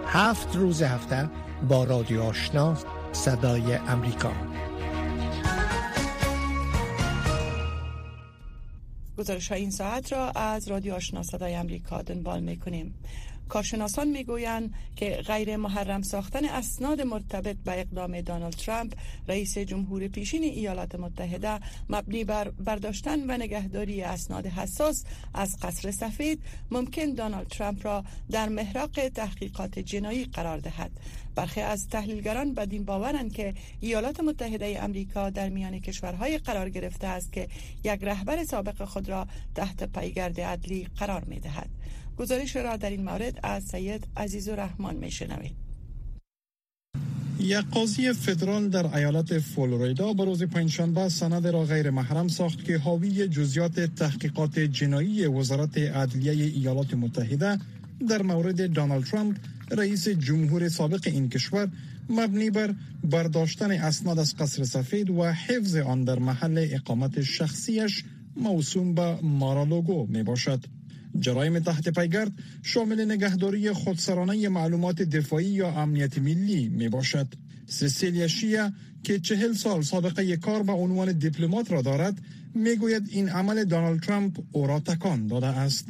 هفت 0.04 0.56
روز 0.56 0.82
هفته 0.82 1.30
با 1.68 1.84
رادیو 1.84 2.22
آشنا 2.22 2.76
صدای 3.12 3.74
امریکا. 3.74 4.32
گزارش 9.18 9.52
این 9.52 9.70
ساعت 9.70 10.12
را 10.12 10.30
از 10.30 10.68
رادیو 10.68 10.94
آشنا 10.94 11.22
صدای 11.22 11.54
امریکا 11.54 12.02
دنبال 12.02 12.40
می 12.40 12.58
کنیم 12.58 12.94
کارشناسان 13.48 14.08
می‌گویند 14.08 14.74
که 14.96 15.10
غیر 15.10 15.56
محرم 15.56 16.02
ساختن 16.02 16.44
اسناد 16.44 17.00
مرتبط 17.00 17.56
به 17.64 17.80
اقدام 17.80 18.20
دونالد 18.20 18.54
ترامپ 18.54 18.94
رئیس 19.28 19.58
جمهور 19.58 20.08
پیشین 20.08 20.42
ایالات 20.42 20.94
متحده 20.94 21.60
مبنی 21.88 22.24
بر 22.24 22.50
برداشتن 22.50 23.30
و 23.30 23.36
نگهداری 23.36 24.02
اسناد 24.02 24.46
حساس 24.46 25.04
از 25.34 25.56
قصر 25.62 25.90
سفید 25.90 26.42
ممکن 26.70 27.04
دونالد 27.04 27.46
ترامپ 27.46 27.86
را 27.86 28.04
در 28.30 28.48
محراق 28.48 29.08
تحقیقات 29.08 29.78
جنایی 29.78 30.24
قرار 30.24 30.58
دهد 30.58 30.90
برخی 31.34 31.60
از 31.60 31.88
تحلیلگران 31.88 32.54
بدین 32.54 32.84
باورند 32.84 33.32
که 33.32 33.54
ایالات 33.80 34.20
متحده 34.20 34.78
امریکا 34.82 35.30
در 35.30 35.48
میان 35.48 35.80
کشورهای 35.80 36.38
قرار 36.38 36.70
گرفته 36.70 37.06
است 37.06 37.32
که 37.32 37.48
یک 37.84 37.98
رهبر 38.02 38.44
سابق 38.44 38.84
خود 38.84 39.08
را 39.08 39.26
تحت 39.54 39.92
پیگرد 39.98 40.40
عدلی 40.40 40.88
قرار 40.96 41.24
می 41.24 41.40
دهد. 41.40 41.77
گزارش 42.18 42.56
را 42.56 42.76
در 42.76 42.90
این 42.90 43.04
مورد 43.04 43.40
از 43.42 43.64
سید 43.64 44.06
عزیز 44.16 44.48
و 44.48 44.56
رحمان 44.56 44.96
می 44.96 45.10
شنوید. 45.10 45.68
یک 47.40 47.64
قاضی 47.70 48.12
فدرال 48.12 48.68
در 48.68 48.96
ایالت 48.96 49.38
فلوریدا 49.38 50.12
به 50.12 50.24
روز 50.24 50.42
پنجشنبه 50.42 51.08
سند 51.08 51.46
را 51.46 51.64
غیر 51.64 51.90
محرم 51.90 52.28
ساخت 52.28 52.64
که 52.64 52.78
حاوی 52.78 53.28
جزیات 53.28 53.80
تحقیقات 53.80 54.58
جنایی 54.58 55.26
وزارت 55.26 55.78
عدلیه 55.78 56.32
ایالات 56.32 56.94
متحده 56.94 57.58
در 58.08 58.22
مورد 58.22 58.62
دونالد 58.62 59.04
ترامپ 59.04 59.36
رئیس 59.70 60.08
جمهور 60.08 60.68
سابق 60.68 61.00
این 61.06 61.28
کشور 61.28 61.68
مبنی 62.10 62.50
بر 62.50 62.74
برداشتن 63.04 63.70
اسناد 63.70 64.18
از 64.18 64.36
قصر 64.36 64.64
سفید 64.64 65.10
و 65.10 65.24
حفظ 65.24 65.76
آن 65.76 66.04
در 66.04 66.18
محل 66.18 66.66
اقامت 66.70 67.22
شخصیش 67.22 68.04
موسوم 68.36 68.94
به 68.94 69.18
مارالوگو 69.22 70.06
می 70.06 70.22
باشد. 70.22 70.77
جرایم 71.18 71.58
تحت 71.58 71.88
پیگرد 71.88 72.32
شامل 72.62 73.04
نگهداری 73.04 73.72
خودسرانه 73.72 74.48
معلومات 74.48 75.02
دفاعی 75.02 75.46
یا 75.46 75.68
امنیت 75.68 76.18
ملی 76.18 76.68
می 76.68 76.88
باشد. 76.88 77.26
سسیلیا 77.66 78.28
شیا 78.28 78.72
که 79.02 79.18
چهل 79.18 79.52
سال 79.52 79.82
سابقه 79.82 80.36
کار 80.36 80.62
به 80.62 80.72
عنوان 80.72 81.12
دیپلمات 81.12 81.72
را 81.72 81.82
دارد 81.82 82.18
می‌گوید 82.54 83.08
این 83.10 83.28
عمل 83.28 83.64
دونالد 83.64 84.00
ترامپ 84.00 84.38
او 84.52 84.66
را 84.66 84.80
تکان 84.80 85.26
داده 85.26 85.46
است. 85.46 85.88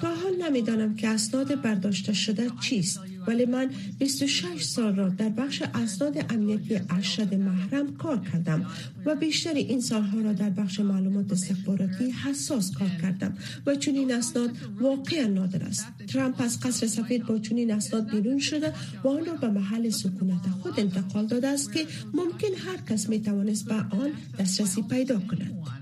تا 0.00 0.14
حال 0.14 0.36
نمی‌دانم 0.42 0.94
که 0.94 1.08
اسناد 1.08 1.62
برداشته 1.62 2.12
شده 2.12 2.50
چیست 2.60 3.00
ولی 3.30 3.44
من 3.46 3.70
26 3.98 4.62
سال 4.62 4.96
را 4.96 5.08
در 5.08 5.28
بخش 5.28 5.62
اسناد 5.74 6.26
امنیتی 6.30 6.80
ارشد 6.90 7.34
محرم 7.34 7.96
کار 7.96 8.20
کردم 8.32 8.66
و 9.06 9.14
بیشتر 9.14 9.54
این 9.54 9.80
سالها 9.80 10.20
را 10.20 10.32
در 10.32 10.50
بخش 10.50 10.80
معلومات 10.80 11.32
استخباراتی 11.32 12.10
حساس 12.10 12.70
کار 12.70 12.88
کردم 13.02 13.36
و 13.66 13.74
چون 13.74 13.94
این 13.94 14.14
اسناد 14.14 14.50
واقعا 14.80 15.26
نادر 15.26 15.62
است. 15.64 15.86
ترامپ 16.08 16.40
از 16.40 16.60
قصر 16.60 16.86
سفید 16.86 17.26
با 17.26 17.38
چنین 17.38 17.70
اسناد 17.70 18.10
بیرون 18.10 18.38
شده 18.38 18.72
و 19.04 19.08
آن 19.08 19.24
را 19.24 19.34
به 19.34 19.48
محل 19.48 19.90
سکونت 19.90 20.46
خود 20.62 20.80
انتقال 20.80 21.26
داده 21.26 21.48
است 21.48 21.72
که 21.72 21.86
ممکن 22.14 22.54
هر 22.66 22.94
کس 22.94 23.08
می 23.08 23.20
توانست 23.20 23.64
به 23.64 23.74
آن 23.74 24.10
دسترسی 24.38 24.82
پیدا 24.82 25.18
کند. 25.18 25.79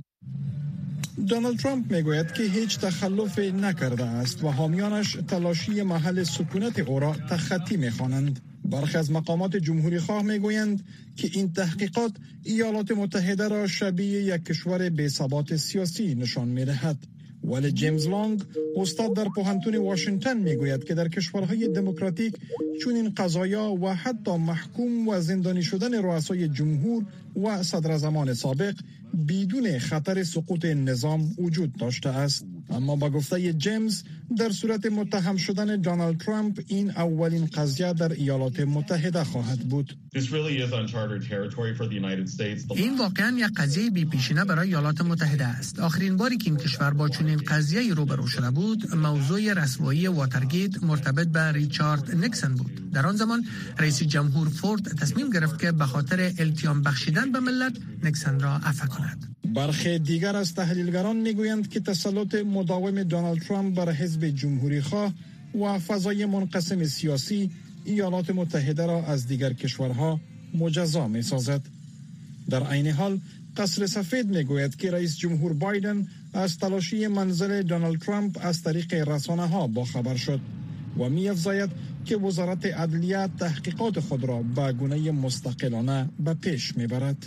دونالد 1.28 1.58
ترامپ 1.58 1.92
می‌گوید 1.92 2.32
که 2.32 2.42
هیچ 2.42 2.78
تخلف 2.78 3.38
نکرده 3.38 4.04
است 4.04 4.44
و 4.44 4.48
حامیانش 4.48 5.16
تلاشی 5.28 5.82
محل 5.82 6.24
سکونت 6.24 6.78
او 6.78 7.00
را 7.00 7.16
تخطی 7.30 7.76
می‌خوانند. 7.76 8.40
برخی 8.64 8.98
از 8.98 9.10
مقامات 9.10 9.56
جمهوری 9.56 9.98
خواه 9.98 10.22
می‌گویند 10.22 10.84
که 11.16 11.30
این 11.32 11.52
تحقیقات 11.52 12.12
ایالات 12.44 12.90
متحده 12.90 13.48
را 13.48 13.66
شبیه 13.66 14.22
یک 14.22 14.44
کشور 14.44 14.88
بی 14.88 15.08
ثبات 15.08 15.56
سیاسی 15.56 16.14
نشان 16.14 16.48
می‌دهد. 16.48 16.96
ولی 17.44 17.72
جیمز 17.72 18.08
لانگ 18.08 18.42
استاد 18.76 19.16
در 19.16 19.28
پوهنتون 19.34 19.76
واشنگتن 19.76 20.36
می‌گوید 20.36 20.84
که 20.84 20.94
در 20.94 21.08
کشورهای 21.08 21.68
دموکراتیک 21.68 22.34
چون 22.80 22.94
این 22.94 23.12
قضایا 23.16 23.70
و 23.82 23.94
حتی 23.94 24.36
محکوم 24.36 25.08
و 25.08 25.20
زندانی 25.20 25.62
شدن 25.62 25.94
رؤسای 25.94 26.48
جمهور 26.48 27.04
و 27.42 27.62
صدر 27.62 27.98
زمان 27.98 28.34
سابق 28.34 28.74
بدون 29.28 29.78
خطر 29.78 30.24
سقوط 30.24 30.64
نظام 30.64 31.34
وجود 31.38 31.76
داشته 31.76 32.08
است. 32.08 32.46
اما 32.70 32.96
با 32.96 33.10
گفته 33.10 33.52
جیمز 33.52 34.02
در 34.36 34.50
صورت 34.50 34.86
متهم 34.86 35.36
شدن 35.36 35.76
دونالد 35.76 36.20
ترامپ 36.20 36.60
این 36.66 36.90
اولین 36.90 37.46
قضیه 37.46 37.92
در 37.92 38.12
ایالات 38.12 38.60
متحده 38.60 39.24
خواهد 39.24 39.58
بود. 39.58 39.98
این 42.74 42.98
واقعا 42.98 43.38
یک 43.38 43.52
قضیه 43.56 43.90
بی 43.90 44.04
پیشینه 44.04 44.44
برای 44.44 44.68
ایالات 44.68 45.00
متحده 45.00 45.44
است. 45.44 45.78
آخرین 45.78 46.16
باری 46.16 46.36
که 46.36 46.50
این 46.50 46.56
کشور 46.56 46.90
با 46.90 47.08
چنین 47.08 47.36
قضیه 47.36 47.94
روبرو 47.94 48.26
شده 48.26 48.50
بود 48.50 48.94
موضوع 48.94 49.52
رسوایی 49.52 50.06
واترگیت 50.06 50.82
مرتبط 50.82 51.26
به 51.28 51.52
ریچارد 51.52 52.14
نیکسن 52.14 52.54
بود. 52.54 52.87
در 52.92 53.06
آن 53.06 53.16
زمان 53.16 53.44
رئیس 53.78 54.02
جمهور 54.02 54.48
فورد 54.48 54.82
تصمیم 54.82 55.30
گرفت 55.30 55.58
که 55.58 55.72
به 55.72 55.84
خاطر 55.84 56.32
التیام 56.38 56.82
بخشیدن 56.82 57.32
به 57.32 57.40
ملت 57.40 57.72
نیکسن 58.04 58.40
را 58.40 58.56
عفو 58.56 58.86
کند 58.86 59.36
برخی 59.54 59.98
دیگر 59.98 60.36
از 60.36 60.54
تحلیلگران 60.54 61.16
می‌گویند 61.16 61.68
که 61.68 61.80
تسلط 61.80 62.34
مداوم 62.34 63.02
دونالد 63.02 63.42
ترامپ 63.42 63.76
بر 63.76 63.92
حزب 63.92 64.24
جمهوری 64.26 64.80
خواه 64.80 65.12
و 65.54 65.78
فضای 65.78 66.26
منقسم 66.26 66.84
سیاسی 66.84 67.50
ایالات 67.84 68.30
متحده 68.30 68.86
را 68.86 69.04
از 69.06 69.26
دیگر 69.26 69.52
کشورها 69.52 70.20
مجزا 70.54 71.08
می 71.08 71.22
سازد. 71.22 71.60
در 72.50 72.62
عین 72.62 72.90
حال 72.90 73.20
قصر 73.56 73.86
سفید 73.86 74.26
می 74.36 74.44
گوید 74.44 74.76
که 74.76 74.90
رئیس 74.90 75.16
جمهور 75.16 75.52
بایدن 75.52 76.06
از 76.32 76.58
تلاشی 76.58 77.06
منزل 77.06 77.62
دونالد 77.62 78.00
ترامپ 78.00 78.38
از 78.40 78.62
طریق 78.62 78.94
رسانه 78.94 79.48
ها 79.48 79.66
با 79.66 79.84
خبر 79.84 80.16
شد 80.16 80.40
و 80.98 81.08
می 81.08 81.30
که 82.08 82.16
وزارت 82.16 82.66
عدلیه 82.66 83.28
تحقیقات 83.40 84.00
خود 84.00 84.24
را 84.24 84.42
به 84.42 84.72
گونه 84.72 85.10
مستقلانه 85.10 86.08
به 86.18 86.34
پیش 86.34 86.76
می 86.76 86.86
برد. 86.86 87.26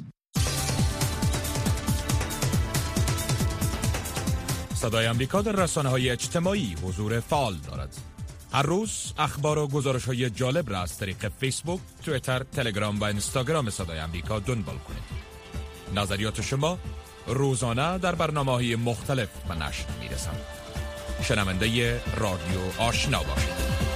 صدای 4.76 5.06
امریکا 5.06 5.42
در 5.42 5.52
رسانه 5.52 5.90
های 5.90 6.10
اجتماعی 6.10 6.76
حضور 6.84 7.20
فعال 7.20 7.56
دارد. 7.56 7.98
هر 8.52 8.62
روز 8.62 9.14
اخبار 9.18 9.58
و 9.58 9.68
گزارش 9.68 10.06
های 10.06 10.30
جالب 10.30 10.70
را 10.70 10.82
از 10.82 10.98
طریق 10.98 11.32
فیسبوک، 11.40 11.80
تویتر، 12.04 12.44
تلگرام 12.44 13.00
و 13.00 13.04
اینستاگرام 13.04 13.70
صدای 13.70 14.00
امریکا 14.00 14.40
دنبال 14.40 14.78
کنید. 14.78 15.04
نظریات 15.96 16.42
شما 16.42 16.78
روزانه 17.28 17.98
در 17.98 18.16
برنامه 18.16 18.52
های 18.52 18.76
مختلف 18.76 19.30
به 19.48 19.56
نشر 19.56 19.86
می 20.00 20.10
رسند. 20.10 20.42
شنونده 21.24 22.00
رادیو 22.18 22.82
آشنا 22.82 23.24
باشید. 23.24 23.91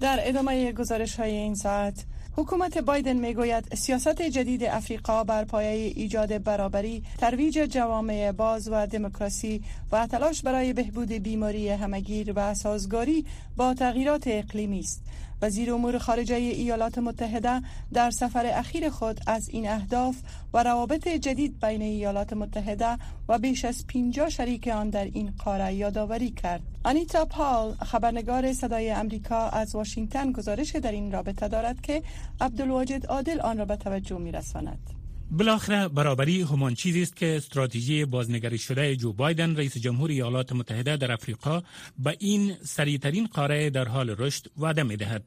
در 0.00 0.18
ادامه 0.22 0.72
گزارش 0.72 1.16
های 1.16 1.30
این 1.30 1.54
ساعت 1.54 2.04
حکومت 2.36 2.78
بایدن 2.78 3.16
می‌گوید 3.16 3.74
سیاست 3.74 4.22
جدید 4.22 4.64
افریقا 4.64 5.24
بر 5.24 5.44
پایه 5.44 5.92
ایجاد 5.96 6.42
برابری، 6.42 7.02
ترویج 7.18 7.58
جوامع 7.58 8.32
باز 8.32 8.68
و 8.68 8.86
دموکراسی 8.86 9.62
و 9.92 10.06
تلاش 10.06 10.42
برای 10.42 10.72
بهبود 10.72 11.12
بیماری 11.12 11.68
همگیر 11.68 12.32
و 12.36 12.54
سازگاری 12.54 13.24
با 13.56 13.74
تغییرات 13.74 14.24
اقلیمی 14.26 14.80
است. 14.80 15.02
وزیر 15.42 15.72
امور 15.72 15.98
خارجه 15.98 16.34
ایالات 16.34 16.98
متحده 16.98 17.62
در 17.92 18.10
سفر 18.10 18.46
اخیر 18.46 18.88
خود 18.88 19.20
از 19.26 19.48
این 19.48 19.68
اهداف 19.68 20.16
و 20.54 20.62
روابط 20.62 21.08
جدید 21.08 21.60
بین 21.60 21.82
ایالات 21.82 22.32
متحده 22.32 22.98
و 23.28 23.38
بیش 23.38 23.64
از 23.64 23.86
50 23.86 24.28
شریک 24.28 24.68
آن 24.68 24.90
در 24.90 25.04
این 25.04 25.34
قاره 25.44 25.74
یادآوری 25.74 26.30
کرد. 26.30 26.62
آنیتا 26.84 27.24
پال 27.24 27.74
خبرنگار 27.74 28.52
صدای 28.52 28.90
امریکا 28.90 29.48
از 29.48 29.74
واشنگتن 29.74 30.32
گزارش 30.32 30.76
در 30.76 30.92
این 30.92 31.12
رابطه 31.12 31.48
دارد 31.48 31.80
که 31.80 32.02
عبدالواجد 32.40 33.06
عادل 33.06 33.40
آن 33.40 33.58
را 33.58 33.64
به 33.64 33.76
توجه 33.76 34.18
می 34.18 34.32
رساند. 34.32 34.95
بالاخره 35.30 35.88
برابری 35.88 36.42
همان 36.42 36.74
چیزی 36.74 37.02
است 37.02 37.16
که 37.16 37.36
استراتژی 37.36 38.04
بازنگری 38.04 38.58
شده 38.58 38.96
جو 38.96 39.12
بایدن 39.12 39.56
رئیس 39.56 39.76
جمهور 39.78 40.10
ایالات 40.10 40.52
متحده 40.52 40.96
در 40.96 41.12
افریقا 41.12 41.62
به 41.98 42.16
این 42.20 42.54
سریعترین 42.62 43.26
قاره 43.26 43.70
در 43.70 43.88
حال 43.88 44.10
رشد 44.18 44.46
وعده 44.58 44.82
می 44.82 44.96
دهد. 44.96 45.24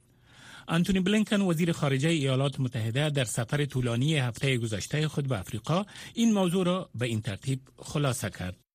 انتونی 0.68 1.00
بلینکن 1.00 1.42
وزیر 1.42 1.72
خارجه 1.72 2.10
ایالات 2.10 2.60
متحده 2.60 3.10
در 3.10 3.24
سفر 3.24 3.66
طولانی 3.66 4.18
هفته 4.18 4.58
گذشته 4.58 5.08
خود 5.08 5.28
به 5.28 5.40
افریقا 5.40 5.86
این 6.14 6.34
موضوع 6.34 6.66
را 6.66 6.90
به 6.96 7.06
این 7.06 7.22
ترتیب 7.22 7.60
خلاصه 7.78 8.30
کرد. 8.30 8.69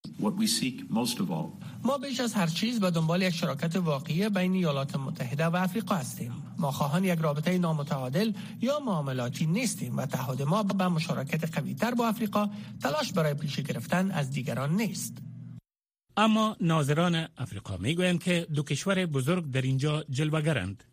ما 1.85 1.99
بیش 1.99 2.21
از 2.21 2.35
هر 2.35 2.47
چیز 2.47 2.81
به 2.81 2.91
دنبال 2.91 3.23
یک 3.23 3.35
شراکت 3.35 3.77
واقعی 3.77 4.29
بین 4.29 4.53
ایالات 4.53 4.97
متحده 4.97 5.47
و 5.47 5.57
افریقا 5.57 5.95
هستیم. 5.95 6.33
ما 6.59 6.71
خواهان 6.73 7.05
یک 7.05 7.19
رابطه 7.19 7.59
نامتعادل 7.59 8.33
یا 8.61 8.81
معاملاتی 8.81 9.47
نیستیم 9.47 9.97
و 9.97 10.07
تعهد 10.07 10.43
ما 10.43 10.63
به 10.63 10.89
مشارکت 10.89 11.57
قویتر 11.57 11.95
با 11.95 12.09
افریقا 12.09 12.49
تلاش 12.83 13.13
برای 13.13 13.35
پیشی 13.35 13.63
گرفتن 13.63 14.11
از 14.11 14.31
دیگران 14.31 14.77
نیست. 14.77 15.19
اما 16.17 16.57
ناظران 16.61 17.29
افریقا 17.37 17.77
می‌گویند 17.77 18.23
که 18.23 18.47
دو 18.55 18.63
کشور 18.63 19.07
بزرگ 19.07 19.51
در 19.51 19.63
اینجا 19.63 20.05
جلوگرند. 20.11 20.85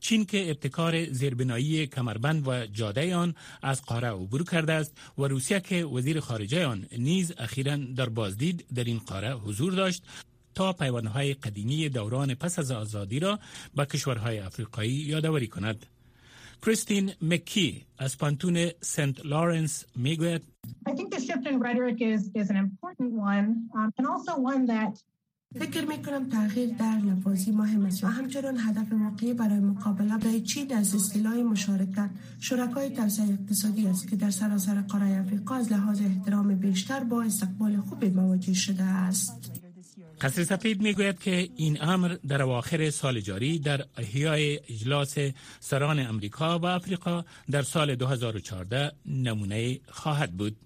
چین 0.00 0.24
که 0.24 0.50
ابتکار 0.50 1.04
زیربنایی 1.04 1.86
کمربند 1.86 2.48
و 2.48 2.66
جاده 2.66 3.16
آن 3.16 3.34
از 3.62 3.82
قاره 3.82 4.08
عبور 4.08 4.44
کرده 4.44 4.72
است 4.72 4.96
و 5.18 5.22
روسیه 5.22 5.60
که 5.60 5.84
وزیر 5.84 6.20
خارجه 6.20 6.66
آن 6.66 6.86
نیز 6.98 7.32
اخیرا 7.38 7.76
در 7.76 8.08
بازدید 8.08 8.64
در 8.74 8.84
این 8.84 8.98
قاره 8.98 9.34
حضور 9.34 9.72
داشت 9.72 10.02
تا 10.54 10.72
پیوندهای 10.72 11.34
قدیمی 11.34 11.88
دوران 11.88 12.34
پس 12.34 12.58
از 12.58 12.70
آزادی 12.70 13.20
را 13.20 13.38
به 13.74 13.84
کشورهای 13.86 14.38
افریقایی 14.38 14.92
یادآوری 14.92 15.46
کند. 15.46 15.86
کریستین 16.62 17.12
مکی 17.22 17.86
از 17.98 18.18
پانتون 18.18 18.70
سنت 18.80 19.26
لارنس 19.26 19.84
می‌گوید 19.96 20.42
فکر 25.54 25.84
می 25.84 26.02
کنم 26.02 26.28
تغییر 26.28 26.70
در 26.78 26.98
لفاظی 26.98 27.50
مهم 27.50 27.86
است 27.86 28.04
و 28.04 28.06
همچنان 28.06 28.56
هدف 28.58 28.92
واقعی 28.92 29.34
برای 29.34 29.60
مقابله 29.60 30.18
با 30.18 30.38
چین 30.38 30.74
از 30.74 30.94
اصطلاح 30.94 31.34
مشارکت 31.34 32.10
شرکای 32.40 32.90
توسعه 32.90 33.26
اقتصادی 33.32 33.86
است 33.86 34.08
که 34.08 34.16
در 34.16 34.30
سراسر 34.30 34.80
قاره 34.80 35.06
افریقا 35.06 35.54
از 35.54 35.72
لحاظ 35.72 36.00
احترام 36.00 36.54
بیشتر 36.54 37.04
با 37.04 37.22
استقبال 37.22 37.80
خوبی 37.80 38.08
مواجه 38.08 38.54
شده 38.54 38.82
است. 38.82 39.50
قصر 40.20 40.44
سفید 40.44 40.82
می‌گوید 40.82 41.18
که 41.18 41.48
این 41.56 41.82
امر 41.82 42.16
در 42.28 42.42
اواخر 42.42 42.90
سال 42.90 43.20
جاری 43.20 43.58
در 43.58 43.84
احیای 43.96 44.60
اجلاس 44.68 45.18
سران 45.60 45.98
امریکا 45.98 46.58
و 46.58 46.66
افریقا 46.66 47.24
در 47.50 47.62
سال 47.62 47.94
2014 47.94 48.92
نمونه 49.06 49.80
خواهد 49.88 50.32
بود. 50.32 50.56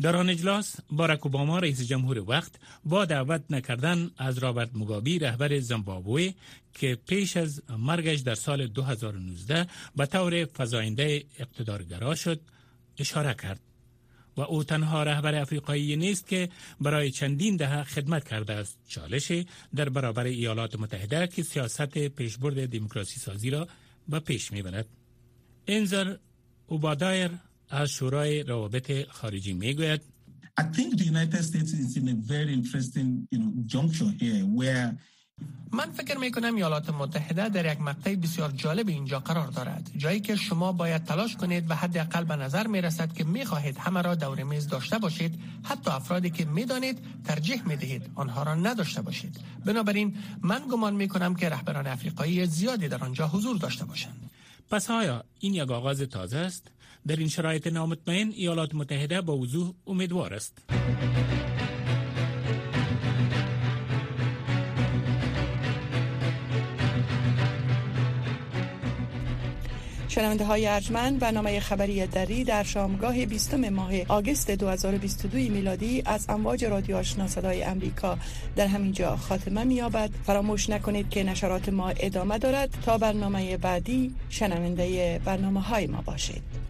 در 0.00 0.16
آن 0.16 0.30
اجلاس 0.30 0.76
باراک 0.90 1.26
اوباما 1.26 1.58
رئیس 1.58 1.82
جمهور 1.82 2.30
وقت 2.30 2.52
با 2.84 3.04
دعوت 3.04 3.42
نکردن 3.50 4.10
از 4.16 4.38
رابرت 4.38 4.70
موگابی 4.74 5.18
رهبر 5.18 5.58
زیمبابوه 5.58 6.30
که 6.74 6.98
پیش 7.06 7.36
از 7.36 7.62
مرگش 7.78 8.18
در 8.18 8.34
سال 8.34 8.66
2019 8.66 9.66
به 9.96 10.06
طور 10.06 10.44
فزاینده 10.58 11.24
اقتدارگرا 11.38 12.14
شد 12.14 12.40
اشاره 12.98 13.34
کرد. 13.34 13.60
و 14.36 14.40
او 14.40 14.64
تنها 14.64 15.02
رهبر 15.02 15.34
افریقایی 15.34 15.96
نیست 15.96 16.26
که 16.26 16.48
برای 16.80 17.10
چندین 17.10 17.56
دهه 17.56 17.84
خدمت 17.84 18.28
کرده 18.28 18.52
است. 18.52 18.78
چالش 18.88 19.32
در 19.74 19.88
برابر 19.88 20.24
ایالات 20.24 20.80
متحده 20.80 21.26
که 21.26 21.42
سیاست 21.42 21.98
پیشبرد 21.98 22.68
دموکراسی 22.68 23.20
سازی 23.20 23.50
را 23.50 23.68
به 24.08 24.20
پیش 24.20 24.52
می‌برد. 24.52 24.86
انزر 25.66 26.16
اوبادایر 26.66 27.30
از 27.70 27.90
شورای 27.90 28.42
روابط 28.42 29.08
خارجی 29.08 29.52
می‌گوید. 29.52 30.00
I 30.60 30.64
think 30.76 30.96
the 30.96 31.04
United 31.04 31.42
States 31.44 31.72
is 31.72 31.96
in 31.96 32.08
a 32.08 32.16
very 32.34 32.52
interesting 32.52 33.28
you 33.32 33.38
know, 33.38 33.50
juncture 33.66 34.12
here 34.20 34.44
where 34.58 34.98
من 35.72 35.90
فکر 35.90 36.18
می 36.18 36.30
کنم 36.30 36.54
ایالات 36.54 36.90
متحده 36.90 37.48
در 37.48 37.72
یک 37.72 37.80
مقطع 37.80 38.14
بسیار 38.14 38.50
جالب 38.50 38.88
اینجا 38.88 39.18
قرار 39.20 39.46
دارد. 39.46 39.90
جایی 39.96 40.20
که 40.20 40.36
شما 40.36 40.72
باید 40.72 41.04
تلاش 41.04 41.36
کنید 41.36 41.70
و 41.70 41.74
حداقل 41.74 42.24
به 42.24 42.36
نظر 42.36 42.66
می 42.66 42.80
رسد 42.80 43.12
که 43.12 43.24
می 43.24 43.44
خواهید 43.44 43.78
همه 43.78 44.02
را 44.02 44.14
دور 44.14 44.42
میز 44.42 44.68
داشته 44.68 44.98
باشید. 44.98 45.40
حتی 45.62 45.90
افرادی 45.90 46.30
که 46.30 46.44
می 46.44 46.64
دانید 46.64 46.98
ترجیح 47.24 47.68
می 47.68 47.76
دهید 47.76 48.10
آنها 48.14 48.42
را 48.42 48.54
نداشته 48.54 49.02
باشید. 49.02 49.40
بنابراین 49.64 50.16
من 50.42 50.62
گمان 50.72 50.94
می 50.94 51.08
کنم 51.08 51.34
که 51.34 51.48
رهبران 51.48 51.86
افریقایی 51.86 52.46
زیادی 52.46 52.88
در 52.88 53.04
آنجا 53.04 53.28
حضور 53.28 53.56
داشته 53.56 53.84
باشند. 53.84 54.30
پس 54.70 54.90
آیا 54.90 55.24
این 55.38 55.54
یک 55.54 55.70
آغاز 55.70 56.00
تازه 56.00 56.38
است؟ 56.38 56.70
در 57.06 57.16
این 57.16 57.28
شرایط 57.28 57.66
نامطمئن 57.66 58.28
ایالات 58.36 58.74
متحده 58.74 59.20
با 59.20 59.36
وضوح 59.36 59.72
امیدوار 59.86 60.34
است. 60.34 60.58
شنونده 70.18 70.44
های 70.44 70.66
ارجمند 70.66 71.18
برنامه 71.18 71.60
خبری 71.60 72.06
دری 72.06 72.44
در 72.44 72.62
شامگاه 72.62 73.26
20 73.26 73.54
ماه 73.54 73.92
آگست 74.08 74.50
2022 74.50 75.38
میلادی 75.38 76.02
از 76.06 76.26
امواج 76.28 76.64
رادیو 76.64 76.96
آشنا 76.96 77.26
صدای 77.26 77.62
امریکا. 77.62 78.18
در 78.56 78.66
همینجا 78.66 79.16
خاتمه 79.16 79.64
میابد 79.64 80.10
فراموش 80.26 80.70
نکنید 80.70 81.08
که 81.08 81.22
نشرات 81.22 81.68
ما 81.68 81.88
ادامه 81.88 82.38
دارد. 82.38 82.70
تا 82.86 82.98
برنامه 82.98 83.56
بعدی 83.56 84.14
شنونده 84.28 85.20
برنامه 85.24 85.60
های 85.60 85.86
ما 85.86 86.02
باشید. 86.02 86.67